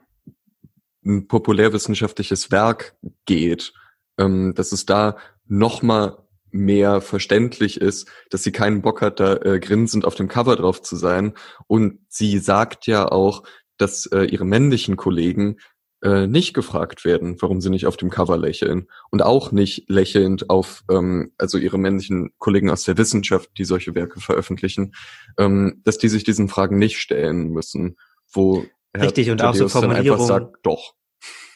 ein 1.04 1.26
populärwissenschaftliches 1.26 2.52
Werk 2.52 2.96
geht, 3.26 3.72
ähm, 4.16 4.54
dass 4.54 4.70
es 4.72 4.86
da 4.86 5.16
noch 5.46 5.82
mal 5.82 6.18
mehr 6.50 7.00
verständlich 7.00 7.80
ist, 7.80 8.08
dass 8.30 8.42
sie 8.42 8.52
keinen 8.52 8.80
Bock 8.80 9.02
hat, 9.02 9.20
da 9.20 9.36
äh, 9.36 9.58
grinsend 9.60 10.04
auf 10.04 10.14
dem 10.14 10.28
Cover 10.28 10.56
drauf 10.56 10.80
zu 10.80 10.96
sein. 10.96 11.34
Und 11.66 12.00
sie 12.08 12.38
sagt 12.38 12.86
ja 12.86 13.10
auch, 13.10 13.42
dass 13.76 14.06
äh, 14.06 14.24
ihre 14.24 14.44
männlichen 14.44 14.96
Kollegen 14.96 15.58
äh, 16.02 16.26
nicht 16.26 16.54
gefragt 16.54 17.04
werden, 17.04 17.36
warum 17.40 17.60
sie 17.60 17.70
nicht 17.70 17.86
auf 17.86 17.96
dem 17.96 18.10
Cover 18.10 18.36
lächeln 18.36 18.88
und 19.10 19.22
auch 19.22 19.52
nicht 19.52 19.88
lächelnd 19.88 20.48
auf 20.48 20.84
ähm, 20.90 21.32
also 21.38 21.58
ihre 21.58 21.78
männlichen 21.78 22.30
Kollegen 22.38 22.70
aus 22.70 22.84
der 22.84 22.98
Wissenschaft, 22.98 23.50
die 23.58 23.64
solche 23.64 23.94
Werke 23.94 24.20
veröffentlichen, 24.20 24.94
ähm, 25.38 25.80
dass 25.84 25.98
die 25.98 26.08
sich 26.08 26.24
diesen 26.24 26.48
Fragen 26.48 26.78
nicht 26.78 26.98
stellen 26.98 27.48
müssen, 27.48 27.96
wo 28.32 28.64
Richtig 28.96 29.30
und 29.30 29.42
auch 29.42 29.54
so 29.54 29.68
Formulierungen 29.68 30.26
sagt, 30.26 30.56
doch. 30.62 30.94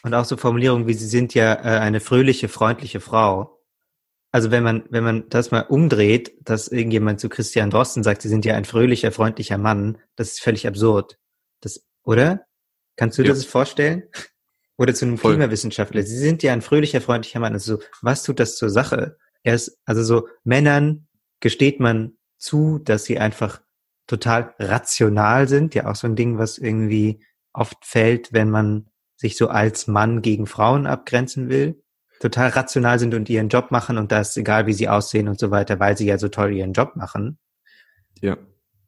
Und 0.03 0.13
auch 0.13 0.25
so 0.25 0.37
Formulierungen 0.37 0.87
wie 0.87 0.93
sie 0.93 1.07
sind 1.07 1.33
ja 1.33 1.53
äh, 1.53 1.79
eine 1.79 1.99
fröhliche, 1.99 2.47
freundliche 2.47 2.99
Frau. 2.99 3.59
Also 4.31 4.51
wenn 4.51 4.63
man 4.63 4.83
wenn 4.89 5.03
man 5.03 5.29
das 5.29 5.51
mal 5.51 5.61
umdreht, 5.61 6.33
dass 6.41 6.67
irgendjemand 6.67 7.19
zu 7.19 7.29
Christian 7.29 7.69
Drosten 7.69 8.03
sagt, 8.03 8.21
sie 8.21 8.29
sind 8.29 8.45
ja 8.45 8.55
ein 8.55 8.65
fröhlicher, 8.65 9.11
freundlicher 9.11 9.57
Mann, 9.57 9.99
das 10.15 10.33
ist 10.33 10.41
völlig 10.41 10.67
absurd. 10.67 11.17
Das 11.61 11.85
oder? 12.03 12.45
Kannst 12.95 13.17
du 13.17 13.23
ja. 13.23 13.29
das 13.29 13.45
vorstellen? 13.45 14.03
Oder 14.77 14.93
zu 14.93 15.05
einem 15.05 15.17
Voll. 15.17 15.33
Klimawissenschaftler. 15.33 16.03
Sie 16.03 16.17
sind 16.17 16.43
ja 16.43 16.53
ein 16.53 16.61
fröhlicher, 16.61 17.01
freundlicher 17.01 17.39
Mann. 17.39 17.53
Also 17.53 17.77
so, 17.77 17.83
was 18.01 18.23
tut 18.23 18.39
das 18.39 18.55
zur 18.55 18.69
Sache? 18.69 19.17
Er 19.43 19.55
ist, 19.55 19.79
also 19.85 20.03
so, 20.03 20.27
Männern 20.43 21.07
gesteht 21.39 21.79
man 21.79 22.17
zu, 22.37 22.79
dass 22.79 23.05
sie 23.05 23.19
einfach 23.19 23.61
total 24.07 24.53
rational 24.59 25.47
sind. 25.47 25.75
Ja, 25.75 25.85
auch 25.87 25.95
so 25.95 26.07
ein 26.07 26.15
Ding, 26.15 26.37
was 26.37 26.57
irgendwie 26.57 27.23
oft 27.53 27.85
fällt, 27.85 28.33
wenn 28.33 28.49
man 28.49 28.87
sich 29.15 29.37
so 29.37 29.47
als 29.47 29.87
Mann 29.87 30.21
gegen 30.21 30.47
Frauen 30.47 30.87
abgrenzen 30.87 31.49
will. 31.49 31.81
Total 32.19 32.49
rational 32.49 32.99
sind 32.99 33.13
und 33.13 33.29
ihren 33.29 33.49
Job 33.49 33.69
machen 33.69 33.97
und 33.97 34.11
da 34.11 34.21
ist 34.21 34.37
egal, 34.37 34.65
wie 34.65 34.73
sie 34.73 34.87
aussehen 34.87 35.27
und 35.27 35.39
so 35.39 35.51
weiter, 35.51 35.79
weil 35.79 35.97
sie 35.97 36.05
ja 36.05 36.17
so 36.17 36.29
toll 36.29 36.53
ihren 36.53 36.73
Job 36.73 36.95
machen. 36.95 37.37
Ja. 38.21 38.37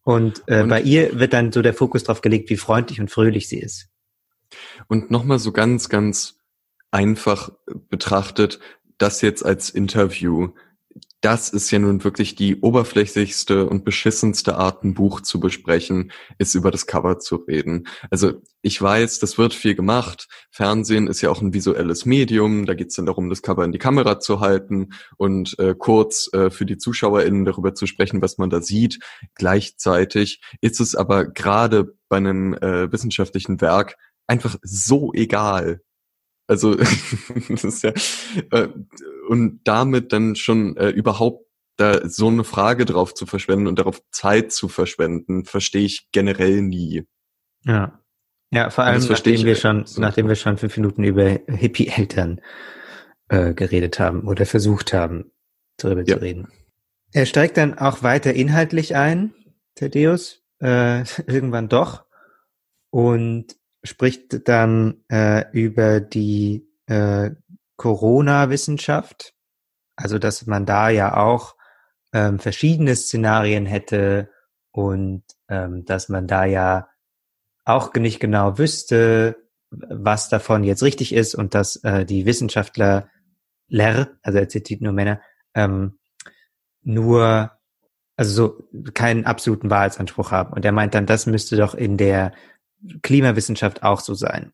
Und, 0.02 0.42
äh, 0.46 0.62
und 0.62 0.68
bei 0.68 0.80
ihr 0.80 1.18
wird 1.18 1.32
dann 1.32 1.52
so 1.52 1.62
der 1.62 1.74
Fokus 1.74 2.04
drauf 2.04 2.22
gelegt, 2.22 2.48
wie 2.48 2.56
freundlich 2.56 3.00
und 3.00 3.10
fröhlich 3.10 3.48
sie 3.48 3.58
ist. 3.58 3.88
Und 4.88 5.10
nochmal 5.10 5.38
so 5.38 5.52
ganz, 5.52 5.88
ganz 5.88 6.38
einfach 6.90 7.50
betrachtet, 7.88 8.58
das 8.98 9.20
jetzt 9.20 9.44
als 9.44 9.70
Interview, 9.70 10.50
das 11.22 11.48
ist 11.48 11.70
ja 11.70 11.78
nun 11.78 12.04
wirklich 12.04 12.36
die 12.36 12.60
oberflächlichste 12.60 13.66
und 13.68 13.84
beschissenste 13.84 14.56
Art, 14.58 14.84
ein 14.84 14.94
Buch 14.94 15.22
zu 15.22 15.40
besprechen, 15.40 16.12
ist 16.38 16.54
über 16.54 16.70
das 16.70 16.86
Cover 16.86 17.18
zu 17.18 17.36
reden. 17.36 17.88
Also 18.10 18.42
ich 18.62 18.80
weiß, 18.80 19.18
das 19.18 19.36
wird 19.36 19.54
viel 19.54 19.74
gemacht. 19.74 20.28
Fernsehen 20.50 21.08
ist 21.08 21.22
ja 21.22 21.30
auch 21.30 21.40
ein 21.40 21.54
visuelles 21.54 22.04
Medium. 22.04 22.66
Da 22.66 22.74
geht 22.74 22.90
es 22.90 22.96
dann 22.96 23.06
darum, 23.06 23.28
das 23.28 23.42
Cover 23.42 23.64
in 23.64 23.72
die 23.72 23.78
Kamera 23.78 24.20
zu 24.20 24.40
halten 24.40 24.90
und 25.16 25.58
äh, 25.58 25.74
kurz 25.76 26.30
äh, 26.32 26.50
für 26.50 26.66
die 26.66 26.78
ZuschauerInnen 26.78 27.44
darüber 27.44 27.74
zu 27.74 27.86
sprechen, 27.86 28.22
was 28.22 28.38
man 28.38 28.50
da 28.50 28.60
sieht. 28.60 29.00
Gleichzeitig 29.34 30.42
ist 30.60 30.80
es 30.80 30.94
aber 30.94 31.26
gerade 31.26 31.94
bei 32.08 32.18
einem 32.18 32.54
äh, 32.54 32.92
wissenschaftlichen 32.92 33.60
Werk 33.60 33.96
einfach 34.26 34.56
so 34.62 35.12
egal. 35.14 35.82
Also 36.46 36.74
das 37.48 37.64
ist 37.64 37.82
ja 37.82 37.92
äh, 38.50 38.68
und 39.28 39.60
damit 39.64 40.12
dann 40.12 40.36
schon 40.36 40.76
äh, 40.76 40.90
überhaupt 40.90 41.46
da 41.76 42.08
so 42.08 42.28
eine 42.28 42.44
Frage 42.44 42.84
drauf 42.84 43.14
zu 43.14 43.26
verschwenden 43.26 43.66
und 43.66 43.78
darauf 43.78 44.02
Zeit 44.10 44.52
zu 44.52 44.68
verschwenden, 44.68 45.44
verstehe 45.44 45.84
ich 45.84 46.08
generell 46.12 46.62
nie. 46.62 47.04
Ja. 47.64 48.00
Ja, 48.52 48.70
vor 48.70 48.84
allem 48.84 49.04
nachdem 49.08 49.44
wir 49.44 49.56
schon, 49.56 49.86
so. 49.86 50.00
nachdem 50.00 50.28
wir 50.28 50.36
schon 50.36 50.56
fünf 50.56 50.76
Minuten 50.76 51.02
über 51.02 51.40
Hippie-Eltern 51.48 52.40
äh, 53.28 53.52
geredet 53.54 53.98
haben 53.98 54.26
oder 54.26 54.46
versucht 54.46 54.92
haben, 54.92 55.32
darüber 55.76 56.02
ja. 56.02 56.16
zu 56.16 56.22
reden. 56.22 56.48
Er 57.12 57.26
steigt 57.26 57.56
dann 57.56 57.76
auch 57.76 58.02
weiter 58.02 58.32
inhaltlich 58.34 58.94
ein, 58.94 59.34
Thaddeus, 59.74 60.42
äh, 60.60 61.00
irgendwann 61.26 61.68
doch, 61.68 62.04
und 62.90 63.56
spricht 63.86 64.48
dann 64.48 65.02
äh, 65.08 65.44
über 65.52 66.00
die 66.00 66.68
äh, 66.86 67.30
Corona-Wissenschaft, 67.76 69.34
also 69.96 70.18
dass 70.18 70.46
man 70.46 70.66
da 70.66 70.88
ja 70.88 71.16
auch 71.16 71.56
ähm, 72.12 72.38
verschiedene 72.38 72.96
Szenarien 72.96 73.66
hätte 73.66 74.30
und 74.72 75.22
ähm, 75.48 75.84
dass 75.84 76.08
man 76.08 76.26
da 76.26 76.44
ja 76.44 76.88
auch 77.64 77.92
nicht 77.94 78.20
genau 78.20 78.58
wüsste, 78.58 79.36
was 79.70 80.28
davon 80.28 80.64
jetzt 80.64 80.82
richtig 80.82 81.14
ist 81.14 81.34
und 81.34 81.54
dass 81.54 81.76
äh, 81.76 82.04
die 82.04 82.24
Wissenschaftler, 82.24 83.08
also 83.70 84.38
er 84.38 84.48
zitiert 84.48 84.80
nur 84.80 84.92
Männer, 84.92 85.20
ähm, 85.54 85.98
nur, 86.82 87.50
also 88.16 88.32
so 88.32 88.68
keinen 88.94 89.26
absoluten 89.26 89.70
Wahrheitsanspruch 89.70 90.30
haben. 90.30 90.52
Und 90.52 90.64
er 90.64 90.72
meint 90.72 90.94
dann, 90.94 91.06
das 91.06 91.26
müsste 91.26 91.56
doch 91.56 91.74
in 91.74 91.96
der 91.96 92.32
Klimawissenschaft 93.02 93.82
auch 93.82 94.00
so 94.00 94.14
sein. 94.14 94.52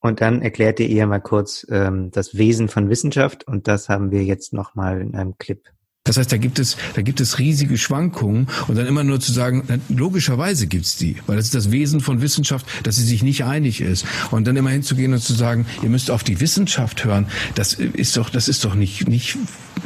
Und 0.00 0.20
dann 0.22 0.40
erklärte 0.40 0.82
ihr 0.82 1.06
mal 1.06 1.20
kurz 1.20 1.66
ähm, 1.70 2.10
das 2.10 2.36
Wesen 2.36 2.68
von 2.68 2.88
Wissenschaft 2.88 3.46
und 3.46 3.68
das 3.68 3.88
haben 3.88 4.10
wir 4.10 4.24
jetzt 4.24 4.52
nochmal 4.52 5.00
in 5.00 5.14
einem 5.14 5.36
Clip. 5.36 5.62
Das 6.04 6.16
heißt, 6.16 6.32
da 6.32 6.38
gibt 6.38 6.58
es, 6.58 6.78
da 6.94 7.02
gibt 7.02 7.20
es 7.20 7.38
riesige 7.38 7.76
Schwankungen 7.76 8.48
und 8.68 8.78
dann 8.78 8.86
immer 8.86 9.04
nur 9.04 9.20
zu 9.20 9.32
sagen, 9.32 9.82
logischerweise 9.90 10.66
gibt's 10.66 10.96
die, 10.96 11.16
weil 11.26 11.36
das 11.36 11.46
ist 11.46 11.54
das 11.54 11.70
Wesen 11.70 12.00
von 12.00 12.22
Wissenschaft, 12.22 12.66
dass 12.84 12.96
sie 12.96 13.04
sich 13.04 13.22
nicht 13.22 13.44
einig 13.44 13.82
ist. 13.82 14.06
Und 14.30 14.46
dann 14.46 14.56
immer 14.56 14.70
hinzugehen 14.70 15.12
und 15.12 15.20
zu 15.20 15.34
sagen, 15.34 15.66
ihr 15.82 15.90
müsst 15.90 16.10
auf 16.10 16.24
die 16.24 16.40
Wissenschaft 16.40 17.04
hören, 17.04 17.26
das 17.54 17.74
ist 17.74 18.16
doch, 18.16 18.30
das 18.30 18.48
ist 18.48 18.64
doch 18.64 18.74
nicht, 18.74 19.08
nicht 19.08 19.36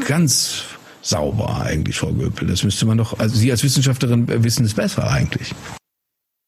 ganz 0.07 0.63
sauber 1.03 1.61
eigentlich, 1.61 1.99
Frau 1.99 2.13
Göpel. 2.13 2.47
Das 2.47 2.63
müsste 2.63 2.87
man 2.87 2.97
doch, 2.97 3.19
also 3.19 3.35
Sie 3.35 3.51
als 3.51 3.65
Wissenschaftlerin 3.65 4.29
wissen 4.45 4.65
es 4.65 4.75
besser 4.75 5.11
eigentlich. 5.11 5.53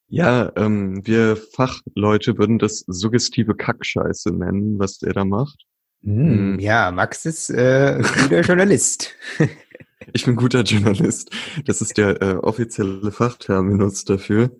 Ja, 0.09 0.51
ähm, 0.55 1.05
wir 1.05 1.35
Fachleute 1.35 2.37
würden 2.37 2.59
das 2.59 2.83
suggestive 2.87 3.55
Kackscheiße 3.55 4.31
nennen, 4.31 4.79
was 4.79 4.99
der 4.99 5.13
da 5.13 5.25
macht. 5.25 5.65
Mm, 6.01 6.59
ja, 6.59 6.91
Max 6.91 7.25
ist 7.25 7.49
äh, 7.49 8.01
guter 8.21 8.41
Journalist. 8.45 9.15
ich 10.13 10.25
bin 10.25 10.35
guter 10.37 10.61
Journalist. 10.61 11.31
Das 11.65 11.81
ist 11.81 11.97
der 11.97 12.21
äh, 12.21 12.35
offizielle 12.35 13.11
Fachterminus 13.11 14.05
dafür. 14.05 14.51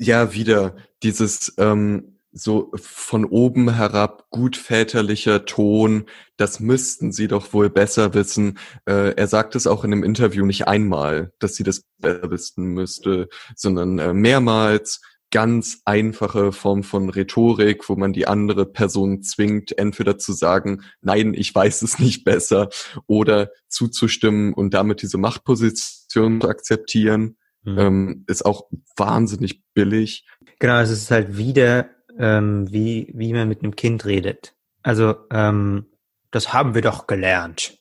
Ja, 0.00 0.34
wieder 0.34 0.74
dieses 1.04 1.54
ähm, 1.58 2.13
so 2.34 2.72
von 2.74 3.24
oben 3.24 3.74
herab 3.74 4.26
gut 4.30 4.56
väterlicher 4.56 5.44
Ton, 5.44 6.06
das 6.36 6.58
müssten 6.58 7.12
sie 7.12 7.28
doch 7.28 7.52
wohl 7.52 7.70
besser 7.70 8.12
wissen. 8.12 8.58
Äh, 8.86 9.14
er 9.14 9.28
sagt 9.28 9.54
es 9.54 9.66
auch 9.66 9.84
in 9.84 9.92
einem 9.92 10.02
Interview 10.02 10.44
nicht 10.44 10.66
einmal, 10.66 11.32
dass 11.38 11.54
sie 11.54 11.62
das 11.62 11.84
besser 11.98 12.30
wissen 12.30 12.66
müsste, 12.66 13.28
sondern 13.54 13.98
äh, 14.00 14.12
mehrmals 14.12 15.00
ganz 15.30 15.80
einfache 15.84 16.52
Form 16.52 16.82
von 16.82 17.08
Rhetorik, 17.08 17.88
wo 17.88 17.96
man 17.96 18.12
die 18.12 18.26
andere 18.26 18.66
Person 18.66 19.22
zwingt, 19.22 19.76
entweder 19.76 20.18
zu 20.18 20.32
sagen, 20.32 20.82
nein, 21.00 21.34
ich 21.34 21.54
weiß 21.54 21.82
es 21.82 21.98
nicht 21.98 22.24
besser, 22.24 22.68
oder 23.06 23.50
zuzustimmen 23.68 24.54
und 24.54 24.74
damit 24.74 25.02
diese 25.02 25.18
Machtposition 25.18 26.40
zu 26.40 26.48
akzeptieren, 26.48 27.36
mhm. 27.64 27.78
ähm, 27.78 28.24
ist 28.28 28.44
auch 28.44 28.68
wahnsinnig 28.96 29.62
billig. 29.72 30.24
Genau, 30.60 30.78
es 30.78 30.90
ist 30.90 31.10
halt 31.10 31.36
wieder 31.36 31.90
ähm, 32.18 32.70
wie, 32.72 33.12
wie 33.14 33.32
man 33.32 33.48
mit 33.48 33.62
einem 33.62 33.76
Kind 33.76 34.04
redet. 34.04 34.54
Also, 34.82 35.16
ähm, 35.30 35.86
das 36.30 36.52
haben 36.52 36.74
wir 36.74 36.82
doch 36.82 37.06
gelernt. 37.06 37.78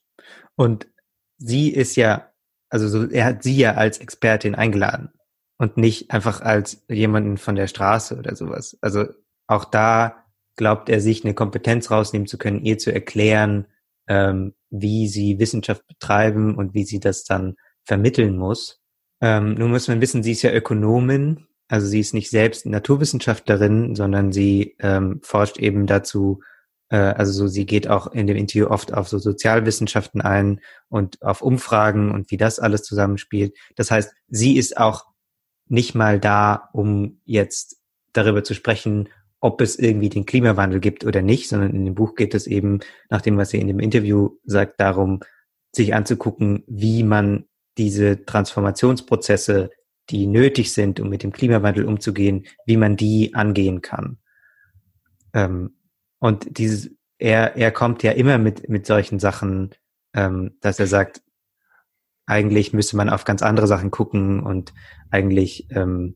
Und 0.55 0.87
sie 1.37 1.69
ist 1.69 1.95
ja, 1.95 2.31
also 2.69 2.87
so, 2.87 3.09
er 3.09 3.25
hat 3.25 3.43
sie 3.43 3.57
ja 3.57 3.73
als 3.73 3.97
Expertin 3.97 4.55
eingeladen 4.55 5.11
und 5.57 5.77
nicht 5.77 6.11
einfach 6.11 6.41
als 6.41 6.83
jemanden 6.87 7.37
von 7.37 7.55
der 7.55 7.67
Straße 7.67 8.17
oder 8.17 8.35
sowas. 8.35 8.77
Also 8.81 9.05
auch 9.47 9.65
da 9.65 10.23
glaubt 10.55 10.89
er 10.89 11.01
sich 11.01 11.23
eine 11.23 11.33
Kompetenz 11.33 11.89
rausnehmen 11.89 12.27
zu 12.27 12.37
können, 12.37 12.63
ihr 12.63 12.77
zu 12.77 12.93
erklären, 12.93 13.67
ähm, 14.07 14.53
wie 14.69 15.07
sie 15.07 15.39
Wissenschaft 15.39 15.87
betreiben 15.87 16.55
und 16.55 16.73
wie 16.73 16.83
sie 16.83 16.99
das 16.99 17.23
dann 17.23 17.55
vermitteln 17.83 18.37
muss. 18.37 18.81
Ähm, 19.21 19.55
nun 19.55 19.71
muss 19.71 19.87
man 19.87 20.01
wissen, 20.01 20.23
sie 20.23 20.33
ist 20.33 20.41
ja 20.41 20.51
Ökonomin 20.51 21.47
also 21.73 21.87
sie 21.87 21.99
ist 21.99 22.13
nicht 22.13 22.29
selbst 22.29 22.67
Naturwissenschaftlerin, 22.67 23.95
sondern 23.95 24.31
sie 24.31 24.75
ähm, 24.77 25.21
forscht 25.23 25.57
eben 25.57 25.87
dazu, 25.87 26.43
äh, 26.89 26.97
also 26.97 27.31
so, 27.31 27.47
sie 27.47 27.65
geht 27.65 27.87
auch 27.87 28.13
in 28.13 28.27
dem 28.27 28.37
Interview 28.37 28.67
oft 28.67 28.93
auf 28.93 29.07
so 29.07 29.17
Sozialwissenschaften 29.17 30.21
ein 30.21 30.59
und 30.89 31.23
auf 31.23 31.41
Umfragen 31.41 32.11
und 32.11 32.29
wie 32.29 32.37
das 32.37 32.59
alles 32.59 32.83
zusammenspielt. 32.83 33.57
Das 33.75 33.89
heißt, 33.89 34.13
sie 34.27 34.55
ist 34.55 34.77
auch 34.77 35.05
nicht 35.67 35.95
mal 35.95 36.19
da, 36.19 36.69
um 36.73 37.19
jetzt 37.25 37.77
darüber 38.11 38.43
zu 38.43 38.53
sprechen, 38.53 39.09
ob 39.39 39.59
es 39.59 39.79
irgendwie 39.79 40.09
den 40.09 40.27
Klimawandel 40.27 40.79
gibt 40.79 41.03
oder 41.03 41.23
nicht, 41.23 41.49
sondern 41.49 41.73
in 41.73 41.85
dem 41.85 41.95
Buch 41.95 42.13
geht 42.13 42.35
es 42.35 42.45
eben, 42.45 42.81
nach 43.09 43.23
dem, 43.23 43.35
was 43.37 43.49
sie 43.49 43.59
in 43.59 43.67
dem 43.67 43.79
Interview 43.79 44.37
sagt, 44.43 44.79
darum, 44.79 45.21
sich 45.71 45.95
anzugucken, 45.95 46.65
wie 46.67 47.01
man 47.01 47.45
diese 47.79 48.25
Transformationsprozesse 48.25 49.71
die 50.09 50.27
nötig 50.27 50.73
sind, 50.73 50.99
um 50.99 51.09
mit 51.09 51.23
dem 51.23 51.31
Klimawandel 51.31 51.85
umzugehen, 51.85 52.45
wie 52.65 52.77
man 52.77 52.95
die 52.97 53.33
angehen 53.33 53.81
kann. 53.81 54.17
Ähm, 55.33 55.75
und 56.19 56.57
dieses, 56.57 56.91
er, 57.17 57.55
er 57.55 57.71
kommt 57.71 58.03
ja 58.03 58.11
immer 58.11 58.37
mit, 58.37 58.69
mit 58.69 58.85
solchen 58.85 59.19
Sachen, 59.19 59.73
ähm, 60.13 60.57
dass 60.61 60.79
er 60.79 60.87
sagt, 60.87 61.21
eigentlich 62.25 62.73
müsste 62.73 62.97
man 62.97 63.09
auf 63.09 63.25
ganz 63.25 63.41
andere 63.41 63.67
Sachen 63.67 63.91
gucken 63.91 64.41
und 64.41 64.73
eigentlich 65.09 65.67
ähm, 65.71 66.15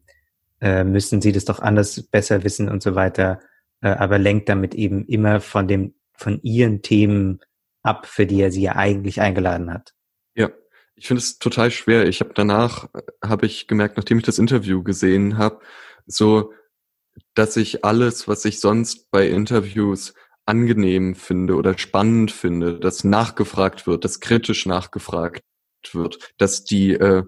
äh, 0.61 0.83
müssten 0.83 1.21
sie 1.21 1.31
das 1.31 1.45
doch 1.45 1.59
anders 1.59 2.01
besser 2.03 2.43
wissen 2.43 2.69
und 2.69 2.81
so 2.81 2.95
weiter, 2.95 3.39
äh, 3.81 3.89
aber 3.89 4.17
lenkt 4.17 4.49
damit 4.49 4.75
eben 4.75 5.05
immer 5.05 5.41
von 5.41 5.67
dem, 5.67 5.95
von 6.13 6.41
ihren 6.43 6.81
Themen 6.81 7.41
ab, 7.83 8.05
für 8.05 8.25
die 8.25 8.41
er 8.41 8.51
sie 8.51 8.61
ja 8.61 8.75
eigentlich 8.75 9.21
eingeladen 9.21 9.71
hat. 9.71 9.93
Ich 10.97 11.07
finde 11.07 11.19
es 11.19 11.39
total 11.39 11.71
schwer. 11.71 12.07
Ich 12.07 12.19
habe 12.19 12.31
danach 12.33 12.89
äh, 12.93 13.01
habe 13.23 13.45
ich 13.45 13.67
gemerkt, 13.67 13.97
nachdem 13.97 14.17
ich 14.17 14.25
das 14.25 14.39
Interview 14.39 14.83
gesehen 14.83 15.37
habe, 15.37 15.61
so 16.05 16.53
dass 17.33 17.57
ich 17.57 17.83
alles, 17.83 18.27
was 18.27 18.45
ich 18.45 18.59
sonst 18.59 19.09
bei 19.11 19.27
Interviews 19.27 20.13
angenehm 20.45 21.15
finde 21.15 21.55
oder 21.55 21.77
spannend 21.77 22.31
finde, 22.31 22.79
dass 22.79 23.03
nachgefragt 23.03 23.85
wird, 23.85 24.05
dass 24.05 24.19
kritisch 24.19 24.65
nachgefragt 24.65 25.41
wird, 25.91 26.33
dass 26.37 26.63
die 26.63 26.93
äh, 26.93 27.23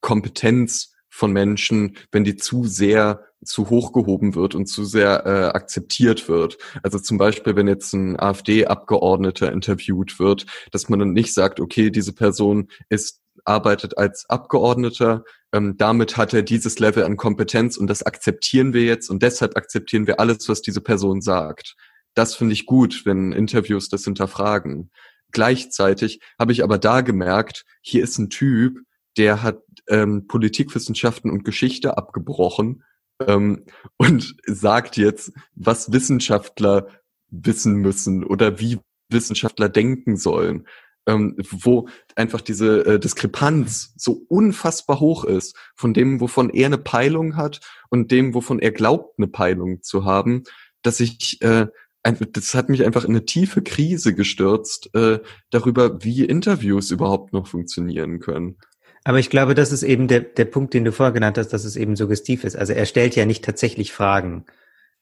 Kompetenz 0.00 0.94
von 1.08 1.32
Menschen, 1.32 1.96
wenn 2.10 2.24
die 2.24 2.36
zu 2.36 2.64
sehr 2.64 3.31
zu 3.44 3.70
hoch 3.70 3.92
gehoben 3.92 4.34
wird 4.34 4.54
und 4.54 4.66
zu 4.66 4.84
sehr 4.84 5.26
äh, 5.26 5.56
akzeptiert 5.56 6.28
wird. 6.28 6.58
Also 6.82 6.98
zum 6.98 7.18
Beispiel, 7.18 7.56
wenn 7.56 7.68
jetzt 7.68 7.92
ein 7.92 8.18
AfD-Abgeordneter 8.18 9.52
interviewt 9.52 10.18
wird, 10.18 10.46
dass 10.70 10.88
man 10.88 10.98
dann 10.98 11.12
nicht 11.12 11.34
sagt, 11.34 11.60
okay, 11.60 11.90
diese 11.90 12.12
Person 12.12 12.68
ist 12.88 13.20
arbeitet 13.44 13.98
als 13.98 14.28
Abgeordneter, 14.28 15.24
ähm, 15.52 15.76
damit 15.76 16.16
hat 16.16 16.34
er 16.34 16.42
dieses 16.42 16.78
Level 16.78 17.04
an 17.04 17.16
Kompetenz 17.16 17.76
und 17.76 17.88
das 17.88 18.02
akzeptieren 18.04 18.72
wir 18.72 18.84
jetzt 18.84 19.10
und 19.10 19.22
deshalb 19.22 19.56
akzeptieren 19.56 20.06
wir 20.06 20.20
alles, 20.20 20.48
was 20.48 20.62
diese 20.62 20.80
Person 20.80 21.20
sagt. 21.20 21.74
Das 22.14 22.34
finde 22.34 22.52
ich 22.52 22.66
gut, 22.66 23.02
wenn 23.04 23.32
Interviews 23.32 23.88
das 23.88 24.04
hinterfragen. 24.04 24.90
Gleichzeitig 25.32 26.20
habe 26.38 26.52
ich 26.52 26.62
aber 26.62 26.78
da 26.78 27.00
gemerkt, 27.00 27.64
hier 27.80 28.04
ist 28.04 28.18
ein 28.18 28.28
Typ, 28.28 28.78
der 29.16 29.42
hat 29.42 29.62
ähm, 29.88 30.26
Politikwissenschaften 30.26 31.30
und 31.30 31.44
Geschichte 31.44 31.96
abgebrochen 31.96 32.84
ähm, 33.26 33.64
und 33.96 34.34
sagt 34.46 34.96
jetzt, 34.96 35.32
was 35.54 35.92
Wissenschaftler 35.92 36.88
wissen 37.28 37.76
müssen 37.76 38.24
oder 38.24 38.60
wie 38.60 38.78
Wissenschaftler 39.08 39.68
denken 39.68 40.16
sollen. 40.16 40.66
Ähm, 41.04 41.36
wo 41.50 41.88
einfach 42.14 42.40
diese 42.40 42.86
äh, 42.86 43.00
Diskrepanz 43.00 43.92
so 43.96 44.24
unfassbar 44.28 45.00
hoch 45.00 45.24
ist 45.24 45.56
von 45.74 45.94
dem, 45.94 46.20
wovon 46.20 46.48
er 46.48 46.66
eine 46.66 46.78
Peilung 46.78 47.36
hat 47.36 47.60
und 47.90 48.12
dem, 48.12 48.34
wovon 48.34 48.60
er 48.60 48.70
glaubt, 48.70 49.18
eine 49.18 49.26
Peilung 49.26 49.82
zu 49.82 50.04
haben, 50.04 50.44
dass 50.82 51.00
ich 51.00 51.42
äh, 51.42 51.66
das 52.04 52.54
hat 52.54 52.68
mich 52.68 52.84
einfach 52.84 53.04
in 53.04 53.10
eine 53.10 53.24
tiefe 53.24 53.62
Krise 53.62 54.14
gestürzt 54.14 54.94
äh, 54.94 55.20
darüber, 55.50 56.02
wie 56.02 56.24
Interviews 56.24 56.90
überhaupt 56.90 57.32
noch 57.32 57.46
funktionieren 57.46 58.18
können. 58.18 58.58
Aber 59.04 59.18
ich 59.18 59.30
glaube, 59.30 59.54
das 59.54 59.72
ist 59.72 59.82
eben 59.82 60.06
der, 60.06 60.20
der 60.20 60.44
Punkt, 60.44 60.74
den 60.74 60.84
du 60.84 60.92
vorher 60.92 61.12
genannt 61.12 61.38
hast, 61.38 61.48
dass 61.48 61.64
es 61.64 61.76
eben 61.76 61.96
suggestiv 61.96 62.44
ist. 62.44 62.56
Also 62.56 62.72
er 62.72 62.86
stellt 62.86 63.16
ja 63.16 63.26
nicht 63.26 63.44
tatsächlich 63.44 63.92
Fragen. 63.92 64.44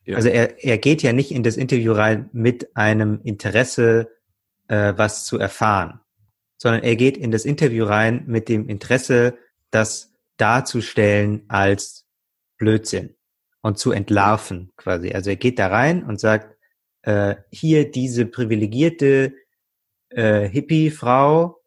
Ja. 0.05 0.17
Also 0.17 0.29
er, 0.29 0.65
er 0.65 0.79
geht 0.79 1.03
ja 1.03 1.13
nicht 1.13 1.33
in 1.33 1.43
das 1.43 1.57
Interview 1.57 1.93
rein 1.93 2.31
mit 2.33 2.77
einem 2.77 3.21
Interesse, 3.23 4.11
äh, 4.69 4.95
was 4.97 5.27
zu 5.27 5.39
erfahren, 5.39 6.01
sondern 6.57 6.83
er 6.83 6.97
geht 6.97 7.19
in 7.19 7.31
das 7.31 7.45
Interview 7.45 7.85
rein 7.85 8.25
mit 8.27 8.49
dem 8.49 8.69
Interesse, 8.69 9.37
das 9.71 10.13
darzustellen 10.39 11.45
als 11.49 12.07
Blödsinn. 12.57 13.15
und 13.63 13.79
zu 13.79 13.93
entlarven 13.93 14.73
quasi. 14.77 15.13
Also 15.13 15.31
er 15.31 15.37
geht 15.37 15.59
da 15.59 15.67
rein 15.69 16.03
und 16.03 16.19
sagt, 16.19 16.57
äh, 17.03 17.37
hier 17.51 17.91
diese 17.91 18.27
privilegierte 18.27 19.35
äh, 20.11 20.49
Hippie-Frau 20.49 21.60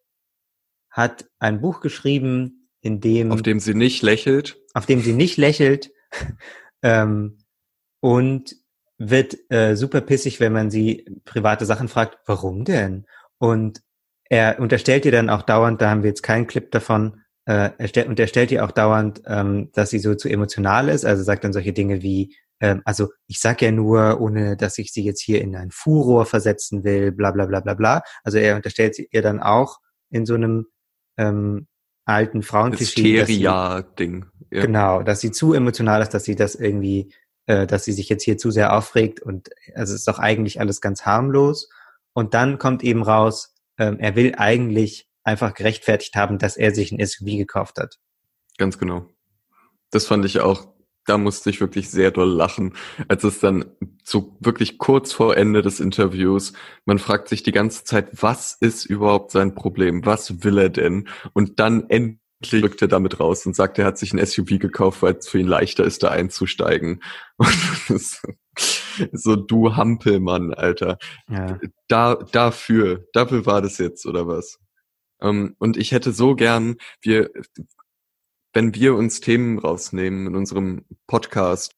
hat 0.94 1.26
ein 1.40 1.60
Buch 1.60 1.82
geschrieben, 1.82 2.70
in 2.82 3.02
dem 3.02 3.32
auf 3.32 3.42
dem 3.42 3.60
sie 3.60 3.74
nicht 3.74 4.02
lächelt, 4.04 4.62
auf 4.74 4.86
dem 4.86 5.02
sie 5.02 5.14
nicht 5.14 5.38
lächelt 5.38 5.92
ähm, 6.82 7.40
und 8.00 8.56
wird 8.98 9.38
äh, 9.50 9.76
super 9.76 10.02
pissig, 10.02 10.40
wenn 10.40 10.54
man 10.54 10.70
sie 10.70 11.06
private 11.26 11.66
Sachen 11.66 11.88
fragt. 11.88 12.20
Warum 12.26 12.64
denn? 12.64 13.06
Und 13.40 13.82
er 14.30 14.60
unterstellt 14.60 15.06
ihr 15.06 15.12
dann 15.12 15.30
auch 15.30 15.42
dauernd, 15.42 15.82
da 15.82 15.90
haben 15.90 16.04
wir 16.04 16.10
jetzt 16.10 16.24
keinen 16.24 16.48
Clip 16.48 16.72
davon, 16.72 17.22
äh, 17.46 17.72
er 17.78 17.88
stellt, 17.88 18.08
und 18.08 18.20
er 18.20 18.28
stellt 18.28 18.52
ihr 18.52 18.64
auch 18.64 18.72
dauernd, 18.72 19.22
ähm, 19.26 19.70
dass 19.74 19.90
sie 19.90 20.00
so 20.00 20.16
zu 20.16 20.30
emotional 20.30 20.90
ist. 20.90 21.06
Also 21.06 21.24
sagt 21.24 21.44
dann 21.44 21.54
solche 21.54 21.74
Dinge 21.74 22.02
wie, 22.02 22.36
ähm, 22.62 22.82
also 22.86 23.10
ich 23.28 23.42
sag 23.42 23.62
ja 23.62 23.72
nur, 23.72 24.22
ohne 24.22 24.56
dass 24.56 24.78
ich 24.78 24.94
sie 24.94 25.04
jetzt 25.04 25.22
hier 25.22 25.42
in 25.42 25.56
ein 25.56 25.72
Furor 25.72 26.26
versetzen 26.26 26.84
will, 26.84 27.12
bla 27.12 27.32
bla 27.32 27.46
bla 27.46 27.60
bla 27.60 27.74
bla. 27.74 28.04
Also 28.24 28.38
er 28.38 28.56
unterstellt 28.56 28.98
ihr 29.12 29.22
dann 29.22 29.42
auch 29.42 29.80
in 30.10 30.26
so 30.26 30.36
einem 30.36 30.68
ähm, 31.18 31.68
alten 32.06 32.44
Frauenklischee. 32.44 33.20
Hysteria-Ding. 33.20 34.26
Ja. 34.52 34.62
Genau, 34.66 35.04
dass 35.04 35.22
sie 35.22 35.32
zu 35.32 35.54
emotional 35.54 36.02
ist, 36.02 36.14
dass 36.14 36.26
sie 36.26 36.36
das 36.36 36.56
irgendwie, 36.56 37.14
äh, 37.48 37.66
dass 37.66 37.86
sie 37.86 37.92
sich 37.94 38.10
jetzt 38.10 38.24
hier 38.24 38.38
zu 38.38 38.52
sehr 38.52 38.76
aufregt 38.76 39.20
und 39.20 39.50
also 39.76 39.94
es 39.94 40.02
ist 40.02 40.08
doch 40.08 40.20
eigentlich 40.20 40.60
alles 40.60 40.82
ganz 40.82 41.06
harmlos. 41.06 41.70
Und 42.14 42.34
dann 42.34 42.60
kommt 42.60 42.84
eben 42.84 43.02
raus, 43.02 43.56
ähm, 43.78 44.00
er 44.00 44.16
will 44.16 44.36
eigentlich 44.38 45.10
einfach 45.24 45.54
gerechtfertigt 45.54 46.16
haben, 46.16 46.38
dass 46.38 46.58
er 46.58 46.76
sich 46.76 46.92
ein 46.92 47.04
SUV 47.04 47.38
gekauft 47.38 47.80
hat. 47.80 48.00
Ganz 48.58 48.78
genau. 48.78 49.08
Das 49.90 50.06
fand 50.06 50.26
ich 50.26 50.40
auch, 50.40 50.73
da 51.06 51.18
musste 51.18 51.50
ich 51.50 51.62
wirklich 51.62 51.90
sehr 51.90 52.12
doll 52.12 52.30
lachen, 52.30 52.76
als 53.08 53.24
es 53.24 53.40
dann 53.40 53.66
so 54.04 54.38
wirklich 54.40 54.78
kurz 54.78 55.14
vor 55.14 55.36
Ende 55.38 55.62
des 55.62 55.80
Interviews, 55.80 56.54
man 56.86 57.00
fragt 57.00 57.30
sich 57.30 57.44
die 57.44 57.52
ganze 57.52 57.84
Zeit, 57.84 58.10
was 58.22 58.58
ist 58.60 58.86
überhaupt 58.86 59.32
sein 59.32 59.56
Problem? 59.56 60.06
Was 60.06 60.44
will 60.44 60.58
er 60.58 60.70
denn? 60.70 61.08
Und 61.34 61.60
dann 61.60 61.90
endlich 61.90 62.64
rückt 62.64 62.82
er 62.82 62.88
damit 62.88 63.20
raus 63.20 63.46
und 63.46 63.56
sagt, 63.56 63.80
er 63.80 63.86
hat 63.86 63.98
sich 63.98 64.14
ein 64.14 64.26
SUV 64.26 64.60
gekauft, 64.60 65.02
weil 65.02 65.16
es 65.16 65.28
für 65.28 65.40
ihn 65.40 65.48
leichter 65.48 65.84
ist, 65.84 66.04
da 66.04 66.10
einzusteigen. 66.10 67.02
Und 67.40 69.20
so 69.20 69.36
du 69.36 69.76
Hampelmann, 69.76 70.54
Alter. 70.54 70.98
Ja. 71.28 71.60
Da, 71.88 72.16
dafür, 72.16 73.08
dafür 73.14 73.46
war 73.46 73.62
das 73.62 73.80
jetzt, 73.80 74.06
oder 74.06 74.28
was? 74.28 74.60
Ähm, 75.22 75.56
und 75.58 75.78
ich 75.78 75.92
hätte 75.92 76.12
so 76.12 76.36
gern, 76.36 76.76
wir, 77.02 77.32
wenn 78.54 78.76
wir 78.76 78.96
uns 78.96 79.20
Themen 79.20 79.58
rausnehmen 79.58 80.28
in 80.28 80.36
unserem 80.36 80.86
Podcast. 81.08 81.74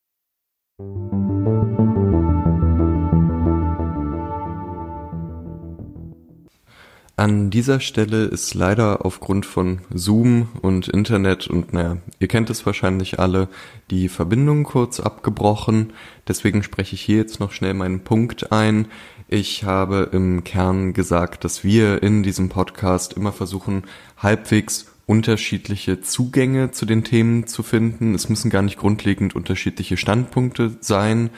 An 7.17 7.49
dieser 7.49 7.79
Stelle 7.79 8.25
ist 8.25 8.53
leider 8.55 9.05
aufgrund 9.05 9.45
von 9.45 9.79
Zoom 9.93 10.49
und 10.61 10.89
Internet 10.89 11.47
und 11.47 11.71
naja, 11.71 11.97
ihr 12.19 12.27
kennt 12.27 12.49
es 12.49 12.65
wahrscheinlich 12.65 13.19
alle, 13.19 13.47
die 13.89 14.09
Verbindung 14.09 14.65
kurz 14.65 14.99
abgebrochen. 14.99 15.93
Deswegen 16.27 16.61
spreche 16.61 16.95
ich 16.95 17.01
hier 17.01 17.15
jetzt 17.15 17.39
noch 17.39 17.53
schnell 17.53 17.73
meinen 17.73 18.01
Punkt 18.01 18.51
ein. 18.51 18.89
Ich 19.29 19.63
habe 19.63 20.09
im 20.11 20.43
Kern 20.43 20.91
gesagt, 20.91 21.45
dass 21.45 21.63
wir 21.63 22.03
in 22.03 22.21
diesem 22.21 22.49
Podcast 22.49 23.13
immer 23.13 23.31
versuchen, 23.31 23.83
halbwegs 24.17 24.94
unterschiedliche 25.05 26.01
Zugänge 26.01 26.71
zu 26.71 26.85
den 26.85 27.03
Themen 27.03 27.47
zu 27.47 27.63
finden. 27.63 28.15
Es 28.15 28.29
müssen 28.29 28.49
gar 28.49 28.61
nicht 28.61 28.77
grundlegend 28.77 29.35
unterschiedliche 29.35 29.97
Standpunkte 29.97 30.77
sein. 30.81 31.29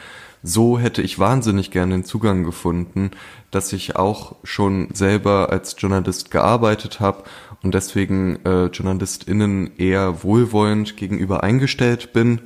So 0.42 0.78
hätte 0.78 1.02
ich 1.02 1.18
wahnsinnig 1.18 1.70
gerne 1.70 1.96
den 1.96 2.04
Zugang 2.04 2.44
gefunden, 2.44 3.10
dass 3.50 3.72
ich 3.72 3.96
auch 3.96 4.36
schon 4.44 4.88
selber 4.94 5.50
als 5.50 5.76
Journalist 5.78 6.30
gearbeitet 6.30 7.00
habe 7.00 7.24
und 7.62 7.74
deswegen 7.74 8.38
äh, 8.44 8.66
JournalistInnen 8.66 9.76
eher 9.76 10.22
wohlwollend 10.22 10.96
gegenüber 10.96 11.42
eingestellt 11.42 12.12
bin, 12.12 12.40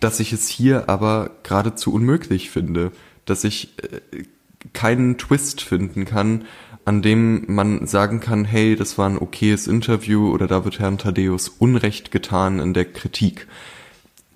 dass 0.00 0.20
ich 0.20 0.32
es 0.32 0.48
hier 0.48 0.88
aber 0.88 1.30
geradezu 1.42 1.92
unmöglich 1.92 2.50
finde, 2.50 2.92
dass 3.24 3.42
ich 3.42 3.74
äh, 3.82 4.22
keinen 4.72 5.18
Twist 5.18 5.60
finden 5.60 6.04
kann, 6.04 6.44
an 6.88 7.02
dem 7.02 7.44
man 7.48 7.86
sagen 7.86 8.18
kann, 8.18 8.46
hey, 8.46 8.74
das 8.74 8.96
war 8.96 9.10
ein 9.10 9.18
okayes 9.18 9.66
Interview 9.66 10.32
oder 10.32 10.46
da 10.46 10.64
wird 10.64 10.78
Herrn 10.78 10.96
Thaddeus 10.96 11.50
Unrecht 11.50 12.10
getan 12.10 12.60
in 12.60 12.72
der 12.72 12.86
Kritik. 12.86 13.46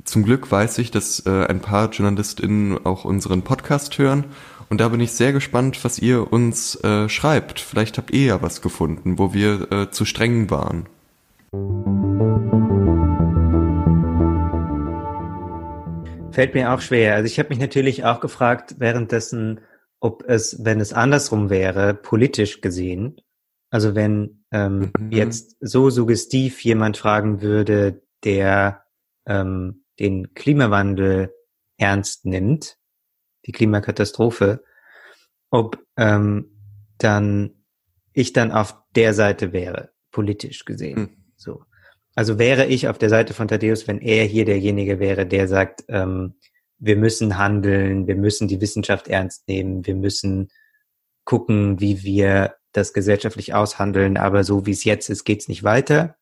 Zum 0.05 0.23
Glück 0.23 0.53
weiß 0.53 0.77
ich, 0.77 0.91
dass 0.91 1.25
äh, 1.25 1.47
ein 1.47 1.61
paar 1.61 1.91
JournalistInnen 1.91 2.85
auch 2.85 3.07
unseren 3.07 3.41
Podcast 3.41 3.97
hören 3.97 4.27
und 4.69 4.83
da 4.83 4.89
bin 4.89 5.01
ich 5.01 5.13
sehr 5.13 5.33
gespannt, 5.33 5.83
was 5.83 5.99
ihr 5.99 6.31
uns 6.31 6.75
äh, 6.85 7.09
schreibt. 7.09 7.59
Vielleicht 7.59 7.97
habt 7.97 8.11
ihr 8.11 8.27
ja 8.27 8.43
was 8.43 8.61
gefunden, 8.61 9.19
wo 9.19 9.33
wir 9.33 9.73
äh, 9.73 9.91
zu 9.91 10.05
streng 10.05 10.51
waren. 10.51 10.85
Fällt 16.33 16.53
mir 16.53 16.75
auch 16.75 16.83
schwer. 16.83 17.15
Also 17.15 17.25
ich 17.25 17.39
habe 17.39 17.49
mich 17.49 17.61
natürlich 17.61 18.05
auch 18.05 18.21
gefragt, 18.21 18.75
währenddessen, 18.77 19.61
ob 20.03 20.25
es, 20.29 20.65
wenn 20.65 20.81
es 20.81 20.93
andersrum 20.93 21.49
wäre, 21.49 21.95
politisch 21.95 22.61
gesehen, 22.61 23.21
also 23.71 23.95
wenn 23.95 24.45
ähm, 24.51 24.91
mhm. 24.99 25.13
jetzt 25.13 25.57
so 25.61 25.91
suggestiv 25.91 26.63
jemand 26.65 26.97
fragen 26.97 27.41
würde, 27.41 28.03
der 28.25 28.83
ähm, 29.27 29.85
den 30.01 30.35
Klimawandel 30.35 31.33
ernst 31.79 32.27
nimmt, 32.27 32.79
die 33.47 33.53
Klimakatastrophe, 33.53 34.65
ob 35.51 35.79
ähm, 35.97 36.51
dann 36.99 37.65
ich 38.13 38.33
dann 38.33 38.51
auf 38.51 38.77
der 38.97 39.15
Seite 39.15 39.53
wäre, 39.53 39.93
politisch 40.11 40.65
gesehen. 40.65 40.99
Mhm. 40.99 41.17
So. 41.37 41.63
Also 42.17 42.41
wäre 42.41 42.67
ich 42.67 42.89
auf 42.89 42.99
der 42.99 43.09
Seite 43.09 43.35
von 43.35 43.47
Thaddeus, 43.47 43.87
wenn 43.87 44.01
er 44.01 44.25
hier 44.25 44.45
derjenige 44.45 44.99
wäre, 44.99 45.27
der 45.27 45.47
sagt, 45.47 45.85
ähm, 45.89 46.35
wir 46.83 46.97
müssen 46.97 47.39
handeln, 47.39 48.09
wir 48.09 48.17
müssen 48.17 48.49
die 48.49 48.61
Wissenschaft 48.61 49.07
ernst 49.07 49.47
nehmen, 49.47 49.87
wir 49.87 49.95
müssen 49.95 50.49
gucken, 51.25 51.81
wie 51.81 52.03
wir 52.03 52.57
das 52.73 52.93
gesellschaftlich 52.93 53.55
aushandeln, 53.55 54.17
aber 54.17 54.43
so 54.43 54.67
wie 54.67 54.73
es 54.73 54.83
jetzt 54.83 55.09
ist, 55.09 55.23
geht's 55.25 55.47
nicht 55.47 55.63
weiter. 55.63 56.17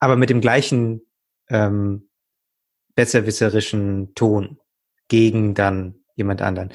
Aber 0.00 0.16
mit 0.16 0.28
dem 0.28 0.42
gleichen 0.42 1.00
ähm, 1.48 2.10
besserwisserischen 2.94 4.14
Ton 4.14 4.58
gegen 5.08 5.54
dann 5.54 6.04
jemand 6.14 6.42
anderen. 6.42 6.72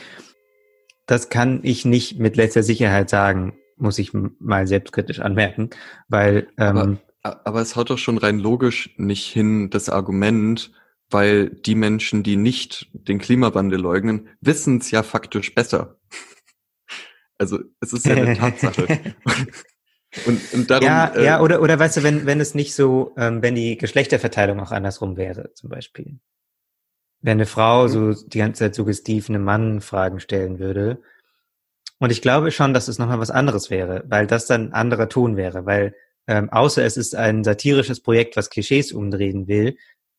Das 1.06 1.30
kann 1.30 1.60
ich 1.62 1.86
nicht 1.86 2.18
mit 2.18 2.38
letzter 2.38 2.64
Sicherheit 2.64 3.10
sagen, 3.12 3.56
muss 3.76 4.00
ich 4.00 4.14
mal 4.14 4.66
selbstkritisch 4.66 5.20
anmerken, 5.20 5.70
weil 6.08 6.48
ähm, 6.58 6.98
aber, 7.22 7.46
aber 7.46 7.62
es 7.62 7.76
haut 7.76 7.92
doch 7.92 8.00
schon 8.00 8.18
rein 8.18 8.40
logisch 8.40 8.96
nicht 8.98 9.28
hin, 9.32 9.70
das 9.70 9.90
Argument, 9.90 10.72
weil 11.10 11.50
die 11.50 11.76
Menschen, 11.76 12.24
die 12.24 12.36
nicht 12.36 12.90
den 12.94 13.20
Klimawandel 13.20 13.80
leugnen, 13.80 14.30
wissen 14.42 14.80
es 14.80 14.92
ja 14.92 15.04
faktisch 15.04 15.54
besser. 15.54 15.98
Also 17.40 17.60
es 17.82 17.94
ist 17.94 18.08
ja 18.08 18.16
eine 18.16 18.36
Tatsache. 18.36 18.88
und, 20.26 20.54
und 20.56 20.72
darum, 20.72 20.84
ja, 20.84 21.06
äh, 21.14 21.24
ja, 21.24 21.40
oder 21.40 21.62
oder 21.62 21.78
weißt 21.78 21.98
du, 21.98 22.04
wenn 22.04 22.26
wenn 22.26 22.40
es 22.40 22.56
nicht 22.56 22.74
so, 22.74 23.14
ähm, 23.16 23.44
wenn 23.44 23.54
die 23.54 23.78
Geschlechterverteilung 23.78 24.60
auch 24.60 24.72
andersrum 24.72 25.18
wäre, 25.18 25.54
zum 25.54 25.70
Beispiel, 25.70 26.20
wenn 27.22 27.38
eine 27.38 27.46
Frau 27.46 27.88
so 27.90 28.14
die 28.14 28.40
ganze 28.40 28.62
Zeit 28.62 28.74
suggestiv 28.74 29.30
einem 29.30 29.44
Mann 29.44 29.82
Fragen 29.82 30.20
stellen 30.20 30.58
würde. 30.58 31.00
Und 32.00 32.12
ich 32.12 32.24
glaube 32.24 32.50
schon, 32.50 32.74
dass 32.74 32.88
es 32.88 32.98
nochmal 32.98 33.20
was 33.20 33.30
anderes 33.30 33.70
wäre, 33.70 34.04
weil 34.08 34.26
das 34.26 34.48
dann 34.48 34.70
ein 34.70 34.74
anderer 34.74 35.08
Ton 35.08 35.38
wäre, 35.38 35.68
weil 35.68 35.94
ähm, 36.28 36.50
außer 36.50 36.84
es 36.84 36.98
ist 36.98 37.16
ein 37.16 37.44
satirisches 37.44 38.02
Projekt, 38.02 38.36
was 38.36 38.50
Klischees 38.50 38.92
umdrehen 38.92 39.48
will, 39.48 39.78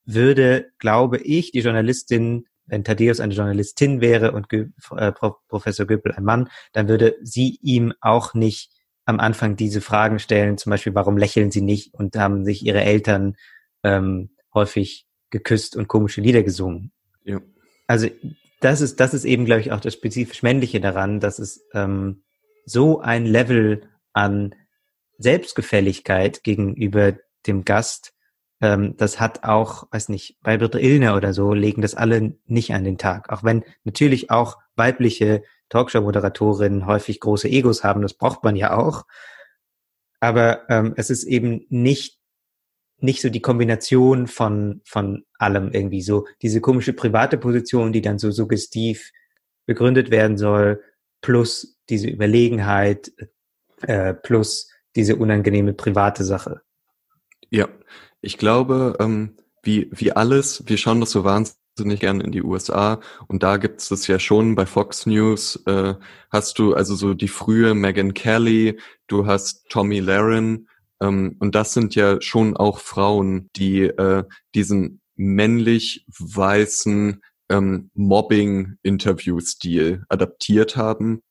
würde, 0.08 0.70
glaube 0.78 1.18
ich, 1.18 1.52
die 1.52 1.60
Journalistin, 1.60 2.46
wenn 2.66 2.82
Thaddeus 2.82 3.20
eine 3.20 3.34
Journalistin 3.34 4.00
wäre 4.00 4.32
und 4.32 4.48
Gö 4.48 4.66
äh, 4.96 5.12
Professor 5.48 5.86
Göppel 5.86 6.12
ein 6.12 6.24
Mann, 6.24 6.48
dann 6.72 6.88
würde 6.88 7.16
sie 7.22 7.58
ihm 7.62 7.92
auch 8.00 8.32
nicht 8.32 8.70
am 9.04 9.20
Anfang 9.20 9.56
diese 9.56 9.80
Fragen 9.80 10.18
stellen, 10.18 10.58
zum 10.58 10.70
Beispiel, 10.70 10.94
warum 10.94 11.18
lächeln 11.18 11.50
sie 11.50 11.60
nicht 11.60 11.94
und 11.94 12.16
haben 12.16 12.44
sich 12.44 12.64
ihre 12.64 12.82
Eltern 12.82 13.36
ähm, 13.82 14.30
häufig 14.54 15.06
geküsst 15.30 15.76
und 15.76 15.88
komische 15.88 16.22
Lieder 16.22 16.42
gesungen. 16.42 16.92
Ja. 17.24 17.40
Also 17.86 18.08
das 18.60 18.80
ist, 18.80 19.00
das 19.00 19.14
ist 19.14 19.24
eben, 19.24 19.44
glaube 19.44 19.60
ich, 19.60 19.72
auch 19.72 19.80
das 19.80 19.94
spezifisch 19.94 20.42
Männliche 20.42 20.80
daran, 20.80 21.20
dass 21.20 21.38
es 21.38 21.66
ähm, 21.74 22.22
so 22.64 23.00
ein 23.00 23.26
Level 23.26 23.82
an 24.12 24.54
Selbstgefälligkeit 25.18 26.42
gegenüber 26.44 27.14
dem 27.46 27.64
Gast 27.64 28.14
ähm, 28.60 28.96
das 28.96 29.20
hat 29.20 29.44
auch, 29.44 29.86
weiß 29.90 30.08
nicht, 30.08 30.38
bei 30.42 30.56
Britta 30.58 30.78
Illner 30.78 31.16
oder 31.16 31.32
so 31.32 31.52
legen 31.52 31.82
das 31.82 31.94
alle 31.94 32.34
nicht 32.46 32.72
an 32.72 32.84
den 32.84 32.98
Tag. 32.98 33.30
Auch 33.30 33.44
wenn 33.44 33.64
natürlich 33.84 34.30
auch 34.30 34.58
weibliche 34.76 35.42
Talkshow-Moderatorinnen 35.68 36.86
häufig 36.86 37.20
große 37.20 37.48
Egos 37.48 37.84
haben, 37.84 38.02
das 38.02 38.14
braucht 38.14 38.42
man 38.42 38.56
ja 38.56 38.76
auch. 38.76 39.04
Aber 40.20 40.68
ähm, 40.68 40.94
es 40.96 41.10
ist 41.10 41.24
eben 41.24 41.66
nicht 41.68 42.18
nicht 43.00 43.22
so 43.22 43.30
die 43.30 43.40
Kombination 43.40 44.26
von, 44.26 44.80
von 44.84 45.24
allem 45.38 45.70
irgendwie 45.70 46.02
so. 46.02 46.26
Diese 46.42 46.60
komische 46.60 46.92
private 46.92 47.38
Position, 47.38 47.92
die 47.92 48.02
dann 48.02 48.18
so 48.18 48.30
suggestiv 48.30 49.12
begründet 49.66 50.10
werden 50.10 50.36
soll, 50.36 50.82
plus 51.20 51.78
diese 51.88 52.08
Überlegenheit, 52.08 53.12
äh, 53.82 54.14
plus 54.14 54.70
diese 54.96 55.16
unangenehme 55.16 55.74
private 55.74 56.24
Sache. 56.24 56.62
Ja, 57.50 57.68
ich 58.20 58.38
glaube, 58.38 58.96
ähm, 59.00 59.36
wie, 59.62 59.88
wie 59.92 60.12
alles, 60.12 60.64
wir 60.66 60.76
schauen 60.76 61.00
das 61.00 61.10
so 61.10 61.24
wahnsinnig 61.24 62.00
gern 62.00 62.20
in 62.20 62.32
die 62.32 62.42
USA 62.42 63.00
und 63.26 63.42
da 63.42 63.56
gibt 63.56 63.80
es 63.80 63.88
das 63.88 64.06
ja 64.06 64.18
schon 64.18 64.54
bei 64.54 64.66
Fox 64.66 65.06
News, 65.06 65.62
äh, 65.66 65.94
hast 66.30 66.58
du 66.58 66.74
also 66.74 66.94
so 66.94 67.14
die 67.14 67.28
frühe 67.28 67.74
Megan 67.74 68.14
Kelly, 68.14 68.78
du 69.06 69.26
hast 69.26 69.68
Tommy 69.68 70.00
Lahren 70.00 70.68
ähm, 71.00 71.36
und 71.38 71.54
das 71.54 71.74
sind 71.74 71.94
ja 71.94 72.20
schon 72.20 72.56
auch 72.56 72.78
Frauen, 72.78 73.50
die 73.56 73.82
äh, 73.82 74.24
diesen 74.54 75.00
männlich 75.16 76.04
weißen 76.18 77.22
ähm, 77.50 77.90
Mobbing-Interview-Stil 77.94 80.04
adaptiert 80.08 80.76
haben 80.76 81.22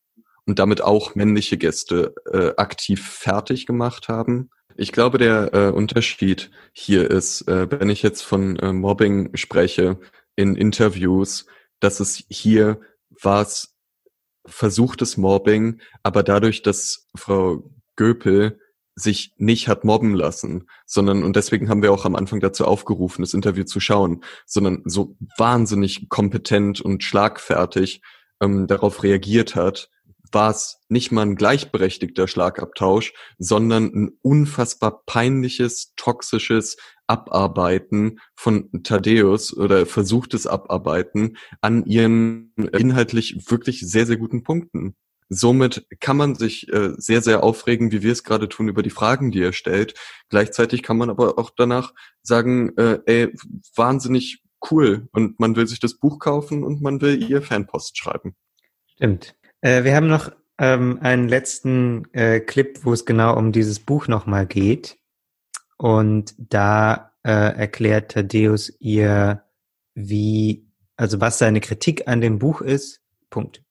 und 0.46 0.58
damit 0.58 0.80
auch 0.80 1.14
männliche 1.14 1.58
Gäste 1.58 2.14
äh, 2.32 2.52
aktiv 2.56 3.06
fertig 3.06 3.66
gemacht 3.66 4.08
haben. 4.08 4.50
Ich 4.80 4.92
glaube, 4.92 5.18
der 5.18 5.52
äh, 5.54 5.70
Unterschied 5.70 6.52
hier 6.72 7.10
ist, 7.10 7.48
äh, 7.48 7.68
wenn 7.68 7.90
ich 7.90 8.00
jetzt 8.02 8.22
von 8.22 8.56
äh, 8.60 8.72
Mobbing 8.72 9.34
spreche 9.34 9.98
in 10.36 10.54
Interviews, 10.54 11.46
dass 11.80 11.98
es 11.98 12.22
hier 12.28 12.80
war 13.20 13.42
es 13.42 13.76
versuchtes 14.46 15.16
Mobbing, 15.16 15.80
aber 16.04 16.22
dadurch, 16.22 16.62
dass 16.62 17.08
Frau 17.16 17.68
Göpel 17.96 18.60
sich 18.94 19.32
nicht 19.36 19.66
hat 19.66 19.82
mobben 19.82 20.14
lassen, 20.14 20.68
sondern, 20.86 21.24
und 21.24 21.34
deswegen 21.34 21.68
haben 21.68 21.82
wir 21.82 21.92
auch 21.92 22.04
am 22.04 22.14
Anfang 22.14 22.38
dazu 22.38 22.64
aufgerufen, 22.64 23.22
das 23.22 23.34
Interview 23.34 23.64
zu 23.64 23.80
schauen, 23.80 24.22
sondern 24.46 24.82
so 24.84 25.16
wahnsinnig 25.36 26.08
kompetent 26.08 26.80
und 26.80 27.02
schlagfertig 27.02 28.00
ähm, 28.40 28.68
darauf 28.68 29.02
reagiert 29.02 29.56
hat, 29.56 29.90
war 30.32 30.50
es 30.50 30.80
nicht 30.88 31.12
mal 31.12 31.22
ein 31.22 31.36
gleichberechtigter 31.36 32.28
Schlagabtausch, 32.28 33.12
sondern 33.38 33.84
ein 33.86 34.10
unfassbar 34.22 35.02
peinliches, 35.06 35.94
toxisches 35.96 36.76
Abarbeiten 37.06 38.20
von 38.34 38.70
Thaddeus 38.82 39.56
oder 39.56 39.86
versuchtes 39.86 40.46
Abarbeiten 40.46 41.36
an 41.60 41.84
ihren 41.86 42.52
inhaltlich 42.56 43.50
wirklich 43.50 43.80
sehr, 43.80 44.06
sehr 44.06 44.18
guten 44.18 44.42
Punkten. 44.42 44.94
Somit 45.30 45.86
kann 46.00 46.16
man 46.16 46.34
sich 46.36 46.72
äh, 46.72 46.92
sehr, 46.96 47.20
sehr 47.20 47.42
aufregen, 47.42 47.92
wie 47.92 48.02
wir 48.02 48.12
es 48.12 48.24
gerade 48.24 48.48
tun, 48.48 48.68
über 48.68 48.82
die 48.82 48.90
Fragen, 48.90 49.30
die 49.30 49.42
er 49.42 49.52
stellt. 49.52 49.94
Gleichzeitig 50.30 50.82
kann 50.82 50.96
man 50.96 51.10
aber 51.10 51.38
auch 51.38 51.50
danach 51.54 51.92
sagen, 52.22 52.74
äh, 52.78 53.00
ey, 53.04 53.34
wahnsinnig 53.76 54.42
cool 54.70 55.08
und 55.12 55.38
man 55.38 55.54
will 55.54 55.66
sich 55.66 55.80
das 55.80 55.98
Buch 55.98 56.18
kaufen 56.18 56.64
und 56.64 56.80
man 56.80 57.00
will 57.00 57.22
ihr 57.22 57.42
Fanpost 57.42 57.98
schreiben. 57.98 58.36
Stimmt. 58.94 59.36
Äh, 59.60 59.84
wir 59.84 59.94
haben 59.94 60.08
noch 60.08 60.30
ähm, 60.58 60.98
einen 61.02 61.28
letzten 61.28 62.12
äh, 62.12 62.40
Clip, 62.40 62.80
wo 62.84 62.92
es 62.92 63.04
genau 63.04 63.36
um 63.36 63.52
dieses 63.52 63.80
Buch 63.80 64.08
nochmal 64.08 64.46
geht. 64.46 64.98
Und 65.76 66.34
da 66.38 67.12
äh, 67.22 67.30
erklärt 67.30 68.12
Thaddeus 68.12 68.72
ihr, 68.80 69.44
wie, 69.94 70.66
also 70.96 71.20
was 71.20 71.38
seine 71.38 71.60
Kritik 71.60 72.08
an 72.08 72.20
dem 72.20 72.38
Buch 72.38 72.60
ist. 72.60 73.00
Punkt. 73.30 73.62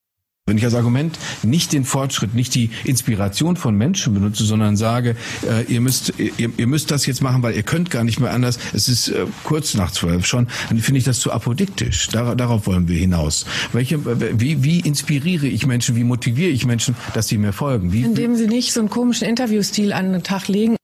Wenn 0.48 0.58
ich 0.58 0.64
als 0.64 0.76
Argument 0.76 1.20
nicht 1.44 1.74
den 1.74 1.84
Fortschritt, 1.84 2.34
nicht 2.34 2.56
die 2.56 2.70
Inspiration 2.86 3.58
von 3.58 3.76
Menschen 3.76 4.14
benutze, 4.14 4.46
sondern 4.46 4.78
sage, 4.78 5.18
äh, 5.46 5.64
ihr 5.64 5.82
müsst, 5.82 6.14
ihr, 6.18 6.50
ihr, 6.56 6.68
müsst 6.68 6.90
das 6.90 7.06
jetzt 7.06 7.22
machen, 7.22 7.44
weil 7.44 7.54
ihr 7.54 7.64
könnt 7.64 7.92
gar 7.92 8.06
nicht 8.06 8.22
mehr 8.22 8.32
anders. 8.32 8.58
Es 8.74 8.88
ist 8.88 9.10
äh, 9.10 9.26
kurz 9.44 9.74
nach 9.74 9.92
zwölf 9.92 10.26
schon. 10.26 10.48
Dann 10.70 10.80
finde 10.80 11.00
ich 11.00 11.04
das 11.04 11.20
zu 11.20 11.34
apodiktisch. 11.34 12.08
Dar 12.08 12.34
darauf 12.38 12.66
wollen 12.66 12.88
wir 12.88 12.98
hinaus. 12.98 13.46
Welche, 13.74 14.00
wie, 14.40 14.64
wie 14.64 14.80
inspiriere 14.80 15.48
ich 15.48 15.68
Menschen? 15.68 15.98
Wie 15.98 16.06
motiviere 16.06 16.52
ich 16.52 16.66
Menschen, 16.66 16.96
dass 17.14 17.28
sie 17.28 17.38
mir 17.38 17.52
folgen? 17.52 17.92
Wie, 17.92 18.04
Indem 18.04 18.38
sie 18.38 18.48
nicht 18.48 18.72
so 18.72 18.80
einen 18.80 18.90
komischen 18.90 19.28
Interviewstil 19.28 19.92
an 19.92 20.14
den 20.14 20.24
Tag 20.24 20.48
legen. 20.48 20.78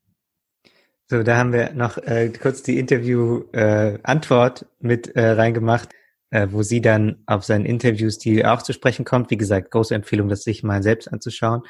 So, 1.09 1.23
da 1.23 1.37
haben 1.37 1.53
wir 1.53 1.71
noch 1.71 1.97
äh, 1.97 2.33
kurz 2.37 2.63
die 2.63 2.77
Interview-Antwort 2.79 4.61
äh, 4.63 4.65
mit 4.85 5.15
äh, 5.15 5.29
reingemacht 5.29 5.87
äh, 6.33 6.47
wo 6.51 6.63
sie 6.63 6.81
dann 6.81 7.17
auf 7.27 7.45
seinen 7.45 7.65
Interviewstil 7.65 8.43
auch 8.45 8.63
zu 8.63 8.73
sprechen 8.73 9.05
kommt. 9.05 9.29
Wie 9.29 9.37
gesagt, 9.37 9.69
große 9.69 9.93
Empfehlung, 9.93 10.29
das 10.29 10.43
sich 10.43 10.63
mal 10.63 10.81
selbst 10.81 11.07
anzuschauen. 11.07 11.61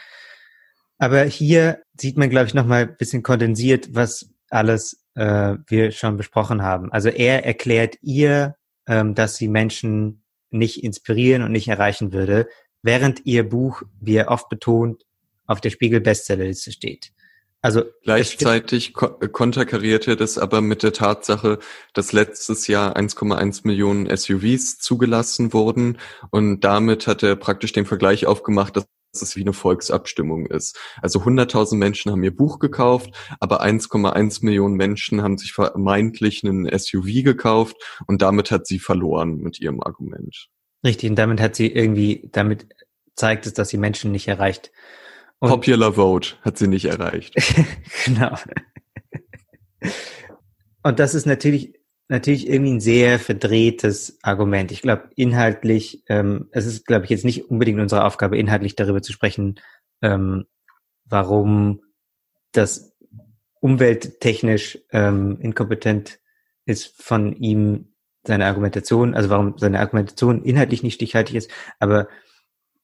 Aber 0.97 1.23
hier 1.23 1.81
sieht 1.99 2.17
man, 2.17 2.29
glaube 2.29 2.47
ich, 2.47 2.53
nochmal 2.53 2.83
ein 2.83 2.95
bisschen 2.95 3.23
kondensiert, 3.23 3.93
was 3.93 4.29
alles 4.49 5.03
äh, 5.15 5.55
wir 5.67 5.91
schon 5.91 6.15
besprochen 6.15 6.61
haben. 6.61 6.93
Also 6.93 7.09
er 7.09 7.45
erklärt 7.45 7.97
ihr, 8.01 8.55
ähm, 8.87 9.15
dass 9.15 9.35
sie 9.35 9.49
Menschen 9.49 10.23
nicht 10.49 10.81
inspirieren 10.81 11.43
und 11.43 11.51
nicht 11.51 11.67
erreichen 11.67 12.13
würde, 12.13 12.47
während 12.81 13.25
ihr 13.25 13.47
Buch, 13.49 13.83
wie 13.99 14.15
er 14.15 14.29
oft 14.29 14.47
betont, 14.47 15.03
auf 15.45 15.59
der 15.59 15.71
Spiegel-Bestsellerliste 15.71 16.71
steht. 16.71 17.11
Also 17.63 17.83
gleichzeitig 18.03 18.93
ko 18.93 19.07
konterkariert 19.31 20.05
er 20.09 20.17
das 20.17 20.37
aber 20.37 20.59
mit 20.59 20.83
der 20.83 20.91
Tatsache, 20.91 21.59
dass 21.93 22.11
letztes 22.11 22.67
Jahr 22.67 22.97
1,1 22.97 23.61
Millionen 23.63 24.13
SUVs 24.13 24.79
zugelassen 24.79 25.53
wurden 25.53 25.97
und 26.29 26.59
damit 26.65 27.07
hat 27.07 27.23
er 27.23 27.37
praktisch 27.37 27.71
den 27.71 27.85
Vergleich 27.85 28.25
aufgemacht, 28.25 28.75
dass 28.75 28.85
es 29.13 29.37
wie 29.37 29.41
eine 29.41 29.53
Volksabstimmung 29.53 30.47
ist. 30.47 30.77
Also 31.01 31.21
100.000 31.21 31.77
Menschen 31.77 32.11
haben 32.11 32.23
ihr 32.23 32.35
Buch 32.35 32.59
gekauft, 32.59 33.11
aber 33.39 33.63
1,1 33.63 34.43
Millionen 34.43 34.75
Menschen 34.75 35.21
haben 35.21 35.37
sich 35.37 35.53
vermeintlich 35.53 36.43
einen 36.43 36.67
SUV 36.77 37.23
gekauft 37.23 37.77
und 38.07 38.21
damit 38.21 38.51
hat 38.51 38.67
sie 38.67 38.79
verloren 38.79 39.37
mit 39.37 39.61
ihrem 39.61 39.81
Argument. 39.81 40.49
Richtig, 40.83 41.11
und 41.11 41.15
damit 41.15 41.39
hat 41.39 41.55
sie 41.55 41.67
irgendwie, 41.67 42.27
damit 42.33 42.67
zeigt 43.15 43.45
es, 43.45 43.53
dass 43.53 43.69
sie 43.69 43.77
Menschen 43.77 44.11
nicht 44.11 44.27
erreicht. 44.27 44.73
Und 45.43 45.49
Popular 45.49 45.91
Vote 45.91 46.35
hat 46.41 46.57
sie 46.57 46.67
nicht 46.67 46.85
erreicht. 46.85 47.35
genau. 48.05 48.33
Und 50.83 50.99
das 50.99 51.15
ist 51.15 51.25
natürlich 51.25 51.73
natürlich 52.07 52.47
irgendwie 52.47 52.71
ein 52.71 52.79
sehr 52.79 53.19
verdrehtes 53.19 54.19
Argument. 54.21 54.71
Ich 54.71 54.81
glaube, 54.81 55.09
inhaltlich, 55.17 56.01
ähm, 56.07 56.47
es 56.51 56.65
ist, 56.65 56.85
glaube 56.85 57.03
ich, 57.03 57.11
jetzt 57.11 57.25
nicht 57.25 57.49
unbedingt 57.49 57.81
unsere 57.81 58.05
Aufgabe, 58.05 58.37
inhaltlich 58.37 58.77
darüber 58.77 59.01
zu 59.01 59.11
sprechen, 59.11 59.59
ähm, 60.01 60.45
warum 61.03 61.81
das 62.53 62.95
umwelttechnisch 63.59 64.79
ähm, 64.93 65.39
inkompetent 65.41 66.19
ist 66.63 67.01
von 67.01 67.35
ihm 67.35 67.95
seine 68.25 68.45
Argumentation, 68.45 69.13
also 69.13 69.29
warum 69.29 69.57
seine 69.57 69.81
Argumentation 69.81 70.41
inhaltlich 70.41 70.83
nicht 70.83 70.95
stichhaltig 70.95 71.35
ist. 71.35 71.51
Aber 71.79 72.07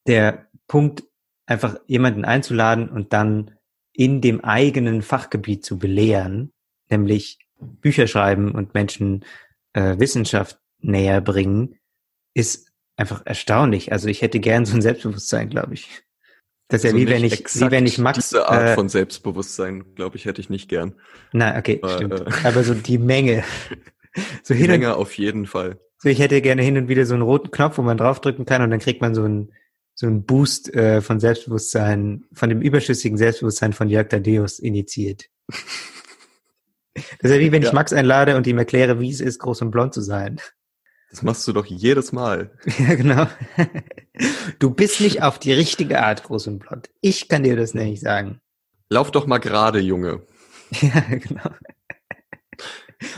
der 0.07 0.49
Punkt 0.67 1.03
einfach 1.49 1.79
jemanden 1.87 2.25
einzuladen 2.25 2.89
und 2.89 3.11
dann 3.11 3.51
in 3.91 4.21
dem 4.21 4.43
eigenen 4.43 5.01
Fachgebiet 5.01 5.65
zu 5.65 5.79
belehren, 5.79 6.53
nämlich 6.89 7.39
Bücher 7.59 8.07
schreiben 8.07 8.51
und 8.51 8.73
Menschen 8.73 9.25
äh, 9.73 9.97
Wissenschaft 9.99 10.59
näher 10.79 11.21
bringen, 11.21 11.75
ist 12.33 12.71
einfach 12.95 13.25
erstaunlich. 13.25 13.91
Also 13.91 14.07
ich 14.07 14.21
hätte 14.21 14.39
gern 14.39 14.65
so 14.65 14.75
ein 14.75 14.81
Selbstbewusstsein, 14.81 15.49
glaube 15.49 15.73
ich. 15.73 16.03
Das 16.67 16.83
ist 16.83 16.85
also 16.85 16.97
ja 16.97 17.03
wie 17.03 17.09
wenn 17.09 17.23
ich, 17.23 17.39
wie 17.39 17.71
wenn 17.71 17.85
ich 17.87 17.97
Max. 17.97 18.29
Diese 18.29 18.47
Art 18.47 18.69
äh, 18.69 18.75
von 18.75 18.87
Selbstbewusstsein, 18.87 19.95
glaube 19.95 20.17
ich, 20.17 20.25
hätte 20.25 20.39
ich 20.39 20.51
nicht 20.51 20.69
gern. 20.69 20.93
Na, 21.33 21.57
okay, 21.57 21.79
Aber, 21.81 21.95
stimmt. 21.95 22.13
Äh, 22.13 22.25
Aber 22.43 22.63
so 22.63 22.73
die 22.73 22.97
Menge. 22.97 23.43
So 24.41 24.55
die 24.55 24.67
Menge 24.67 24.95
auf 24.95 25.15
jeden 25.19 25.45
Fall. 25.45 25.79
So, 25.99 26.09
ich 26.09 26.19
hätte 26.19 26.41
gerne 26.41 26.63
hin 26.63 26.77
und 26.77 26.87
wieder 26.87 27.05
so 27.05 27.13
einen 27.13 27.21
roten 27.21 27.51
Knopf, 27.51 27.77
wo 27.77 27.83
man 27.83 27.95
draufdrücken 27.95 28.43
kann 28.43 28.63
und 28.63 28.71
dann 28.71 28.79
kriegt 28.79 29.01
man 29.01 29.13
so 29.13 29.23
ein 29.23 29.53
so 29.99 30.07
ein 30.07 30.23
Boost 30.23 30.73
äh, 30.73 31.01
von 31.01 31.19
Selbstbewusstsein, 31.19 32.23
von 32.31 32.47
dem 32.47 32.61
überschüssigen 32.61 33.17
Selbstbewusstsein 33.17 33.73
von 33.73 33.89
Jörg 33.89 34.07
Tadeus 34.07 34.57
initiiert. 34.57 35.25
Das 36.93 37.03
ist 37.19 37.31
ja 37.31 37.39
wie 37.39 37.51
wenn 37.51 37.63
ja. 37.63 37.67
ich 37.67 37.73
Max 37.73 37.91
einlade 37.91 38.37
und 38.37 38.47
ihm 38.47 38.57
erkläre, 38.57 39.01
wie 39.01 39.09
es 39.09 39.19
ist, 39.19 39.39
groß 39.39 39.61
und 39.63 39.71
blond 39.71 39.93
zu 39.93 39.99
sein. 39.99 40.39
Das 41.09 41.21
machst 41.21 41.45
du 41.49 41.51
doch 41.51 41.65
jedes 41.65 42.13
Mal. 42.13 42.51
Ja, 42.79 42.95
genau. 42.95 43.27
Du 44.59 44.69
bist 44.69 45.01
nicht 45.01 45.21
auf 45.21 45.37
die 45.37 45.51
richtige 45.51 46.01
Art 46.01 46.23
groß 46.23 46.47
und 46.47 46.59
blond. 46.59 46.89
Ich 47.01 47.27
kann 47.27 47.43
dir 47.43 47.57
das 47.57 47.73
nicht 47.73 47.99
sagen. 47.99 48.39
Lauf 48.87 49.11
doch 49.11 49.27
mal 49.27 49.39
gerade, 49.39 49.79
Junge. 49.79 50.25
Ja, 50.81 51.01
genau. 51.09 51.49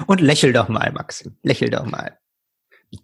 Und 0.08 0.20
lächel 0.20 0.52
doch 0.52 0.68
mal, 0.68 0.92
Max. 0.92 1.30
Lächel 1.44 1.70
doch 1.70 1.86
mal. 1.86 2.18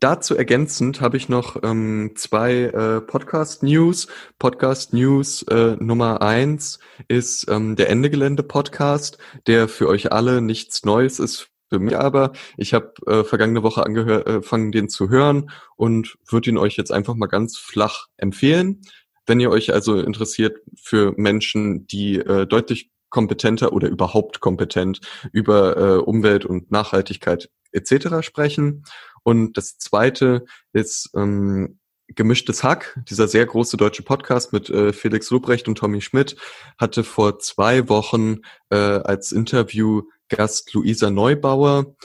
Dazu 0.01 0.35
ergänzend 0.35 0.99
habe 0.99 1.15
ich 1.15 1.29
noch 1.29 1.63
ähm, 1.63 2.11
zwei 2.15 2.63
äh, 2.63 2.99
Podcast-News. 2.99 4.07
Podcast-News 4.37 5.43
äh, 5.43 5.77
Nummer 5.79 6.21
eins 6.21 6.79
ist 7.07 7.49
ähm, 7.49 7.77
der 7.77 7.89
Ende 7.89 8.09
Gelände 8.09 8.43
Podcast, 8.43 9.17
der 9.47 9.69
für 9.69 9.87
euch 9.87 10.11
alle 10.11 10.41
nichts 10.41 10.83
Neues 10.83 11.19
ist, 11.19 11.51
für 11.69 11.79
mich 11.79 11.97
aber. 11.97 12.33
Ich 12.57 12.73
habe 12.73 12.91
äh, 13.05 13.23
vergangene 13.23 13.63
Woche 13.63 13.85
angefangen, 13.85 14.69
äh, 14.69 14.71
den 14.73 14.89
zu 14.89 15.07
hören 15.09 15.51
und 15.77 16.17
würde 16.29 16.49
ihn 16.49 16.57
euch 16.57 16.75
jetzt 16.75 16.91
einfach 16.91 17.15
mal 17.15 17.27
ganz 17.27 17.57
flach 17.57 18.07
empfehlen. 18.17 18.81
Wenn 19.25 19.39
ihr 19.39 19.51
euch 19.51 19.73
also 19.73 20.01
interessiert 20.01 20.57
für 20.75 21.13
Menschen, 21.15 21.87
die 21.87 22.17
äh, 22.17 22.45
deutlich 22.45 22.91
kompetenter 23.09 23.71
oder 23.71 23.87
überhaupt 23.87 24.41
kompetent 24.41 24.99
über 25.31 25.77
äh, 25.77 25.97
Umwelt 25.99 26.45
und 26.45 26.71
Nachhaltigkeit 26.71 27.49
etc. 27.71 28.21
sprechen. 28.21 28.83
Und 29.27 29.57
das 29.57 29.77
zweite 29.77 30.45
ist 30.71 31.09
ähm, 31.13 31.79
Gemischtes 32.07 32.63
Hack, 32.63 32.97
dieser 33.09 33.27
sehr 33.27 33.45
große 33.45 33.75
deutsche 33.75 34.01
Podcast 34.01 34.53
mit 34.53 34.69
äh, 34.69 34.93
Felix 34.93 35.29
Lobrecht 35.31 35.67
und 35.67 35.77
Tommy 35.77 35.99
Schmidt, 35.99 36.37
hatte 36.77 37.03
vor 37.03 37.37
zwei 37.39 37.89
Wochen 37.89 38.37
äh, 38.69 38.77
als 38.77 39.33
Interviewgast 39.33 40.73
Luisa 40.73 41.09
Neubauer. 41.09 41.97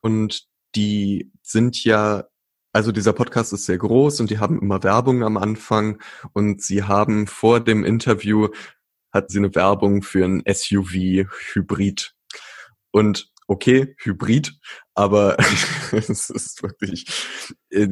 Und 0.00 0.46
die 0.76 1.32
sind 1.42 1.82
ja, 1.82 2.28
also 2.72 2.92
dieser 2.92 3.14
Podcast 3.14 3.52
ist 3.52 3.66
sehr 3.66 3.78
groß 3.78 4.20
und 4.20 4.30
die 4.30 4.38
haben 4.38 4.62
immer 4.62 4.84
Werbung 4.84 5.24
am 5.24 5.38
Anfang. 5.38 6.00
Und 6.34 6.62
sie 6.62 6.84
haben 6.84 7.26
vor 7.26 7.58
dem 7.58 7.84
Interview, 7.84 8.46
hatten 9.12 9.28
sie 9.28 9.38
eine 9.38 9.52
Werbung 9.56 10.02
für 10.02 10.24
ein 10.24 10.44
SUV-Hybrid. 10.46 12.14
Und 12.92 13.29
okay, 13.50 13.96
Hybrid, 13.98 14.54
aber 14.94 15.36
es 15.92 16.30
ist 16.30 16.62
wirklich, 16.62 17.06
äh, 17.70 17.88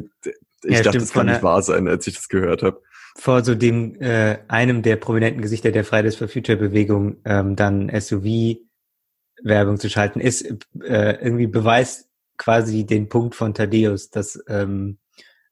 ich 0.63 0.77
ja, 0.77 0.83
dachte, 0.83 0.99
das 0.99 1.11
kann 1.11 1.27
nicht 1.27 1.43
wahr 1.43 1.61
sein, 1.61 1.87
als 1.87 2.07
ich 2.07 2.15
das 2.15 2.29
gehört 2.29 2.63
habe. 2.63 2.81
Vor 3.17 3.43
so 3.43 3.55
dem 3.55 3.95
äh, 4.01 4.39
einem 4.47 4.81
der 4.81 4.95
prominenten 4.95 5.41
Gesichter 5.41 5.71
der 5.71 5.83
Fridays 5.83 6.15
for 6.15 6.29
Future 6.29 6.57
Bewegung 6.57 7.17
ähm, 7.25 7.57
dann 7.57 7.89
SUV-Werbung 7.89 9.77
zu 9.77 9.89
schalten, 9.89 10.21
ist 10.21 10.43
äh, 10.81 11.17
irgendwie 11.21 11.47
beweist 11.47 12.09
quasi 12.37 12.85
den 12.85 13.09
Punkt 13.09 13.35
von 13.35 13.53
Thaddeus, 13.53 14.09
dass 14.09 14.41
ähm, 14.47 14.99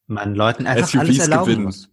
man 0.05 0.35
Leuten 0.35 0.67
einfach 0.67 0.87
SUVs 0.87 0.99
alles 0.99 1.19
erlauben 1.19 1.45
gewinnen. 1.45 1.63
muss. 1.65 1.89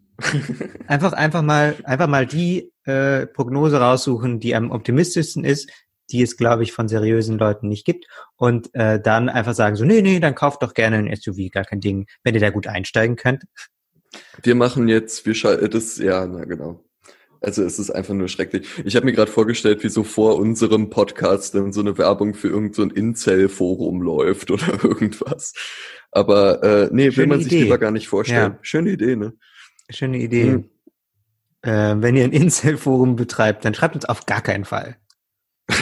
einfach, 0.86 1.12
einfach 1.14 1.42
mal, 1.42 1.74
einfach 1.82 2.06
mal 2.06 2.26
die 2.26 2.70
äh, 2.84 3.26
Prognose 3.26 3.80
raussuchen, 3.80 4.38
die 4.38 4.54
am 4.54 4.70
optimistischsten 4.70 5.44
ist, 5.44 5.68
die 6.10 6.22
es, 6.22 6.36
glaube 6.36 6.62
ich, 6.62 6.72
von 6.72 6.88
seriösen 6.88 7.38
Leuten 7.38 7.68
nicht 7.68 7.84
gibt. 7.84 8.06
Und 8.36 8.74
äh, 8.74 9.00
dann 9.00 9.28
einfach 9.28 9.54
sagen 9.54 9.76
so, 9.76 9.84
nee, 9.84 10.02
nee, 10.02 10.20
dann 10.20 10.34
kauft 10.34 10.62
doch 10.62 10.74
gerne 10.74 10.96
ein 10.98 11.14
SUV, 11.14 11.50
gar 11.50 11.64
kein 11.64 11.80
Ding, 11.80 12.06
wenn 12.22 12.34
ihr 12.34 12.40
da 12.40 12.50
gut 12.50 12.66
einsteigen 12.66 13.16
könnt. 13.16 13.44
Wir 14.42 14.54
machen 14.54 14.88
jetzt, 14.88 15.26
wir 15.26 15.34
schalten 15.34 15.70
das, 15.70 15.98
ja, 15.98 16.26
na 16.26 16.44
genau. 16.44 16.84
Also 17.44 17.62
es 17.62 17.78
ist 17.78 17.90
einfach 17.90 18.14
nur 18.14 18.28
schrecklich. 18.28 18.66
Ich 18.84 18.96
habe 18.96 19.04
mir 19.04 19.12
gerade 19.12 19.30
vorgestellt, 19.30 19.84
wie 19.84 19.90
so 19.90 20.02
vor 20.02 20.36
unserem 20.36 20.88
Podcast 20.88 21.54
dann 21.54 21.72
so 21.72 21.80
eine 21.80 21.98
Werbung 21.98 22.32
für 22.32 22.48
irgendein 22.48 22.88
so 22.88 22.94
Incel-Forum 22.94 24.00
läuft 24.00 24.50
oder 24.50 24.66
irgendwas. 24.82 25.52
Aber 26.10 26.62
äh, 26.62 26.88
nee, 26.90 27.10
Schöne 27.10 27.16
will 27.16 27.26
man 27.26 27.40
Idee. 27.40 27.50
sich 27.50 27.62
lieber 27.64 27.78
gar 27.78 27.90
nicht 27.90 28.08
vorstellen. 28.08 28.52
Ja. 28.52 28.58
Schöne 28.62 28.90
Idee, 28.90 29.16
ne? 29.16 29.34
Schöne 29.90 30.18
Idee. 30.18 30.52
Hm. 30.52 30.70
Äh, 31.62 32.02
wenn 32.02 32.16
ihr 32.16 32.24
ein 32.24 32.32
Incel-Forum 32.32 33.16
betreibt, 33.16 33.64
dann 33.64 33.74
schreibt 33.74 33.94
uns 33.94 34.06
auf 34.06 34.24
gar 34.24 34.40
keinen 34.40 34.64
Fall. 34.64 34.96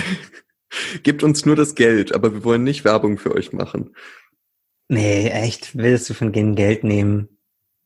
Gebt 1.02 1.22
uns 1.22 1.46
nur 1.46 1.56
das 1.56 1.74
Geld, 1.74 2.14
aber 2.14 2.32
wir 2.32 2.44
wollen 2.44 2.64
nicht 2.64 2.84
Werbung 2.84 3.18
für 3.18 3.34
euch 3.34 3.52
machen. 3.52 3.94
Nee, 4.88 5.28
echt? 5.28 5.76
Willst 5.76 6.08
du 6.10 6.14
von 6.14 6.32
denen 6.32 6.54
Geld 6.54 6.84
nehmen? 6.84 7.28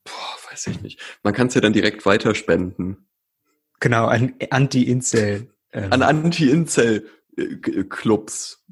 Boah, 0.04 0.50
weiß 0.50 0.66
ich 0.68 0.82
nicht. 0.82 1.00
Man 1.22 1.34
kann 1.34 1.48
es 1.48 1.54
ja 1.54 1.60
dann 1.60 1.72
direkt 1.72 2.06
weiterspenden. 2.06 3.08
Genau, 3.80 4.06
an 4.06 4.34
Anti-Incel. 4.50 5.48
Ähm. 5.72 5.92
An 5.92 6.02
Anti-Incel-Clubs. 6.02 8.64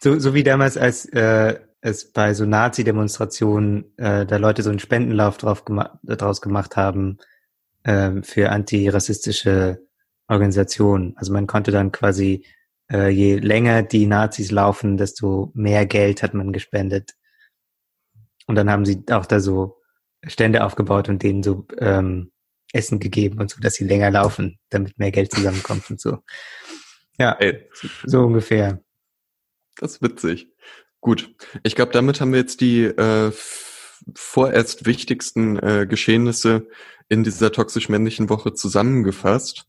So, 0.00 0.18
so 0.18 0.34
wie 0.34 0.42
damals, 0.42 0.76
als 0.76 1.06
äh, 1.06 1.60
es 1.80 2.12
bei 2.12 2.34
so 2.34 2.44
Nazi-Demonstrationen 2.46 3.96
äh, 3.98 4.26
da 4.26 4.36
Leute 4.38 4.62
so 4.62 4.70
einen 4.70 4.78
Spendenlauf 4.78 5.36
drauf 5.36 5.64
gema 5.64 5.98
draus 6.02 6.40
gemacht 6.40 6.76
haben 6.76 7.18
äh, 7.82 8.22
für 8.22 8.50
antirassistische 8.50 9.82
Organisation. 10.28 11.14
Also 11.16 11.32
man 11.32 11.46
konnte 11.46 11.70
dann 11.70 11.92
quasi, 11.92 12.44
äh, 12.90 13.08
je 13.08 13.36
länger 13.36 13.82
die 13.82 14.06
Nazis 14.06 14.50
laufen, 14.50 14.96
desto 14.96 15.50
mehr 15.54 15.86
Geld 15.86 16.22
hat 16.22 16.34
man 16.34 16.52
gespendet. 16.52 17.14
Und 18.46 18.56
dann 18.56 18.70
haben 18.70 18.84
sie 18.84 19.02
auch 19.10 19.26
da 19.26 19.40
so 19.40 19.80
Stände 20.26 20.64
aufgebaut 20.64 21.08
und 21.08 21.22
denen 21.22 21.42
so 21.42 21.66
ähm, 21.78 22.32
Essen 22.72 22.98
gegeben 22.98 23.40
und 23.40 23.50
so, 23.50 23.60
dass 23.60 23.74
sie 23.74 23.84
länger 23.84 24.10
laufen, 24.10 24.58
damit 24.70 24.98
mehr 24.98 25.10
Geld 25.10 25.32
zusammenkommt 25.32 25.90
und 25.90 26.00
so. 26.00 26.18
Ja, 27.18 27.32
Ey. 27.38 27.68
so 28.04 28.24
ungefähr. 28.24 28.82
Das 29.76 29.92
ist 29.92 30.02
witzig. 30.02 30.48
Gut, 31.00 31.34
ich 31.62 31.76
glaube, 31.76 31.92
damit 31.92 32.20
haben 32.20 32.32
wir 32.32 32.40
jetzt 32.40 32.60
die 32.60 32.84
äh, 32.84 33.30
vorerst 34.14 34.86
wichtigsten 34.86 35.58
äh, 35.58 35.86
Geschehnisse 35.88 36.68
in 37.08 37.24
dieser 37.24 37.52
toxisch-männlichen 37.52 38.30
Woche 38.30 38.54
zusammengefasst. 38.54 39.66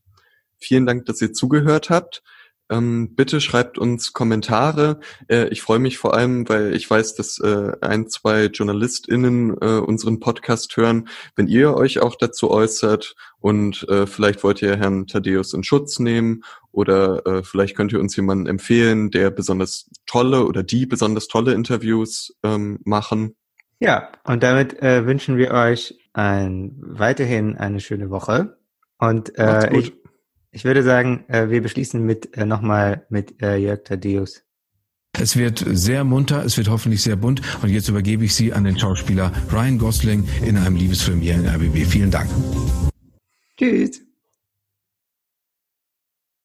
Vielen 0.58 0.86
Dank, 0.86 1.06
dass 1.06 1.20
ihr 1.20 1.32
zugehört 1.32 1.90
habt. 1.90 2.22
Ähm, 2.68 3.14
bitte 3.14 3.40
schreibt 3.40 3.78
uns 3.78 4.12
Kommentare. 4.12 4.98
Äh, 5.28 5.48
ich 5.48 5.62
freue 5.62 5.78
mich 5.78 5.98
vor 5.98 6.14
allem, 6.14 6.48
weil 6.48 6.74
ich 6.74 6.90
weiß, 6.90 7.14
dass 7.14 7.38
äh, 7.38 7.72
ein, 7.80 8.08
zwei 8.08 8.46
JournalistInnen 8.46 9.56
äh, 9.60 9.78
unseren 9.78 10.18
Podcast 10.18 10.76
hören. 10.76 11.08
Wenn 11.36 11.46
ihr 11.46 11.74
euch 11.74 12.00
auch 12.00 12.16
dazu 12.16 12.50
äußert 12.50 13.14
und 13.38 13.88
äh, 13.88 14.06
vielleicht 14.06 14.42
wollt 14.42 14.62
ihr 14.62 14.76
Herrn 14.76 15.06
Thaddeus 15.06 15.52
in 15.52 15.62
Schutz 15.62 16.00
nehmen 16.00 16.42
oder 16.72 17.24
äh, 17.26 17.42
vielleicht 17.44 17.76
könnt 17.76 17.92
ihr 17.92 18.00
uns 18.00 18.16
jemanden 18.16 18.46
empfehlen, 18.46 19.10
der 19.12 19.30
besonders 19.30 19.88
tolle 20.06 20.44
oder 20.44 20.64
die 20.64 20.86
besonders 20.86 21.28
tolle 21.28 21.54
Interviews 21.54 22.36
ähm, 22.42 22.80
machen. 22.84 23.36
Ja, 23.78 24.10
und 24.24 24.42
damit 24.42 24.82
äh, 24.82 25.06
wünschen 25.06 25.36
wir 25.36 25.52
euch 25.52 25.98
ein, 26.14 26.74
weiterhin 26.80 27.56
eine 27.56 27.78
schöne 27.78 28.10
Woche. 28.10 28.56
Und 28.98 29.38
äh, 29.38 29.76
ich, 29.76 29.92
ich 30.56 30.64
würde 30.64 30.82
sagen, 30.82 31.24
äh, 31.28 31.50
wir 31.50 31.60
beschließen 31.60 32.02
mit 32.02 32.34
äh, 32.34 32.46
nochmal 32.46 33.04
mit 33.10 33.42
äh, 33.42 33.56
Jörg 33.56 33.84
Thaddeus. 33.84 34.42
Es 35.12 35.36
wird 35.36 35.62
sehr 35.68 36.02
munter, 36.02 36.44
es 36.44 36.56
wird 36.56 36.70
hoffentlich 36.70 37.02
sehr 37.02 37.16
bunt 37.16 37.42
und 37.62 37.68
jetzt 37.68 37.90
übergebe 37.90 38.24
ich 38.24 38.34
Sie 38.34 38.54
an 38.54 38.64
den 38.64 38.78
Schauspieler 38.78 39.32
Ryan 39.52 39.78
Gosling 39.78 40.26
in 40.46 40.56
einem 40.56 40.76
Liebesfilm 40.76 41.20
hier 41.20 41.34
in 41.34 41.46
RBB. 41.46 41.86
Vielen 41.86 42.10
Dank. 42.10 42.30
Tschüss. 43.58 44.05